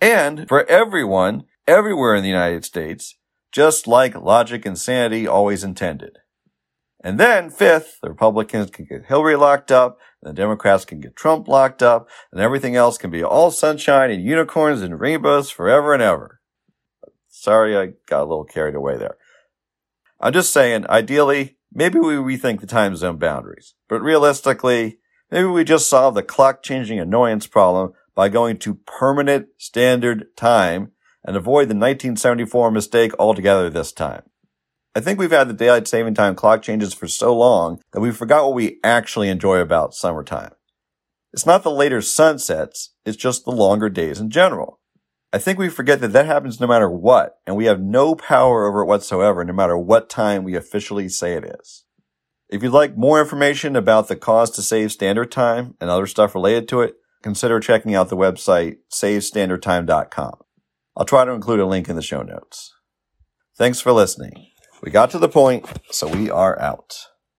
and 0.00 0.48
for 0.48 0.64
everyone 0.70 1.44
everywhere 1.68 2.14
in 2.14 2.22
the 2.22 2.30
United 2.30 2.64
States, 2.64 3.18
just 3.52 3.86
like 3.86 4.14
logic 4.14 4.66
and 4.66 4.78
sanity 4.78 5.26
always 5.26 5.62
intended. 5.62 6.18
And 7.04 7.18
then 7.18 7.50
fifth, 7.50 7.98
the 8.00 8.08
Republicans 8.08 8.70
can 8.70 8.84
get 8.84 9.06
Hillary 9.06 9.36
locked 9.36 9.72
up, 9.72 9.98
and 10.22 10.30
the 10.30 10.40
Democrats 10.40 10.84
can 10.84 11.00
get 11.00 11.16
Trump 11.16 11.48
locked 11.48 11.82
up, 11.82 12.08
and 12.30 12.40
everything 12.40 12.76
else 12.76 12.96
can 12.96 13.10
be 13.10 13.24
all 13.24 13.50
sunshine 13.50 14.10
and 14.10 14.24
unicorns 14.24 14.82
and 14.82 15.00
rainbows 15.00 15.50
forever 15.50 15.92
and 15.92 16.02
ever. 16.02 16.40
Sorry, 17.28 17.76
I 17.76 17.94
got 18.06 18.22
a 18.22 18.24
little 18.24 18.44
carried 18.44 18.76
away 18.76 18.96
there. 18.96 19.16
I'm 20.20 20.32
just 20.32 20.52
saying, 20.52 20.86
ideally, 20.88 21.56
maybe 21.72 21.98
we 21.98 22.14
rethink 22.14 22.60
the 22.60 22.66
time 22.66 22.94
zone 22.94 23.16
boundaries. 23.16 23.74
But 23.88 24.00
realistically, 24.00 24.98
maybe 25.28 25.48
we 25.48 25.64
just 25.64 25.90
solve 25.90 26.14
the 26.14 26.22
clock 26.22 26.62
changing 26.62 27.00
annoyance 27.00 27.48
problem 27.48 27.94
by 28.14 28.28
going 28.28 28.58
to 28.58 28.74
permanent 28.74 29.48
standard 29.58 30.26
time 30.36 30.92
and 31.24 31.36
avoid 31.36 31.68
the 31.68 31.74
1974 31.74 32.70
mistake 32.70 33.12
altogether 33.18 33.70
this 33.70 33.92
time. 33.92 34.22
I 34.94 35.00
think 35.00 35.18
we've 35.18 35.30
had 35.30 35.48
the 35.48 35.54
daylight 35.54 35.88
saving 35.88 36.14
time 36.14 36.34
clock 36.34 36.62
changes 36.62 36.92
for 36.92 37.08
so 37.08 37.34
long 37.34 37.80
that 37.92 38.00
we 38.00 38.10
forgot 38.10 38.44
what 38.44 38.54
we 38.54 38.78
actually 38.84 39.28
enjoy 39.28 39.58
about 39.58 39.94
summertime. 39.94 40.52
It's 41.32 41.46
not 41.46 41.62
the 41.62 41.70
later 41.70 42.02
sunsets, 42.02 42.94
it's 43.06 43.16
just 43.16 43.44
the 43.44 43.52
longer 43.52 43.88
days 43.88 44.20
in 44.20 44.28
general. 44.28 44.80
I 45.32 45.38
think 45.38 45.58
we 45.58 45.70
forget 45.70 46.00
that 46.00 46.12
that 46.12 46.26
happens 46.26 46.60
no 46.60 46.66
matter 46.66 46.90
what, 46.90 47.36
and 47.46 47.56
we 47.56 47.64
have 47.64 47.80
no 47.80 48.14
power 48.14 48.66
over 48.68 48.82
it 48.82 48.86
whatsoever, 48.86 49.42
no 49.42 49.54
matter 49.54 49.78
what 49.78 50.10
time 50.10 50.44
we 50.44 50.54
officially 50.54 51.08
say 51.08 51.32
it 51.32 51.56
is. 51.58 51.84
If 52.50 52.62
you'd 52.62 52.72
like 52.72 52.98
more 52.98 53.18
information 53.18 53.76
about 53.76 54.08
the 54.08 54.16
cost 54.16 54.54
to 54.56 54.62
save 54.62 54.92
standard 54.92 55.32
time 55.32 55.74
and 55.80 55.88
other 55.88 56.06
stuff 56.06 56.34
related 56.34 56.68
to 56.68 56.82
it, 56.82 56.96
consider 57.22 57.60
checking 57.60 57.94
out 57.94 58.10
the 58.10 58.16
website 58.16 58.76
savestandardtime.com. 58.92 60.34
I'll 60.96 61.04
try 61.04 61.24
to 61.24 61.32
include 61.32 61.60
a 61.60 61.66
link 61.66 61.88
in 61.88 61.96
the 61.96 62.02
show 62.02 62.22
notes. 62.22 62.72
Thanks 63.56 63.80
for 63.80 63.92
listening. 63.92 64.48
We 64.82 64.90
got 64.90 65.10
to 65.10 65.18
the 65.18 65.28
point, 65.28 65.66
so 65.90 66.08
we 66.08 66.30
are 66.30 66.60
out. 66.60 66.94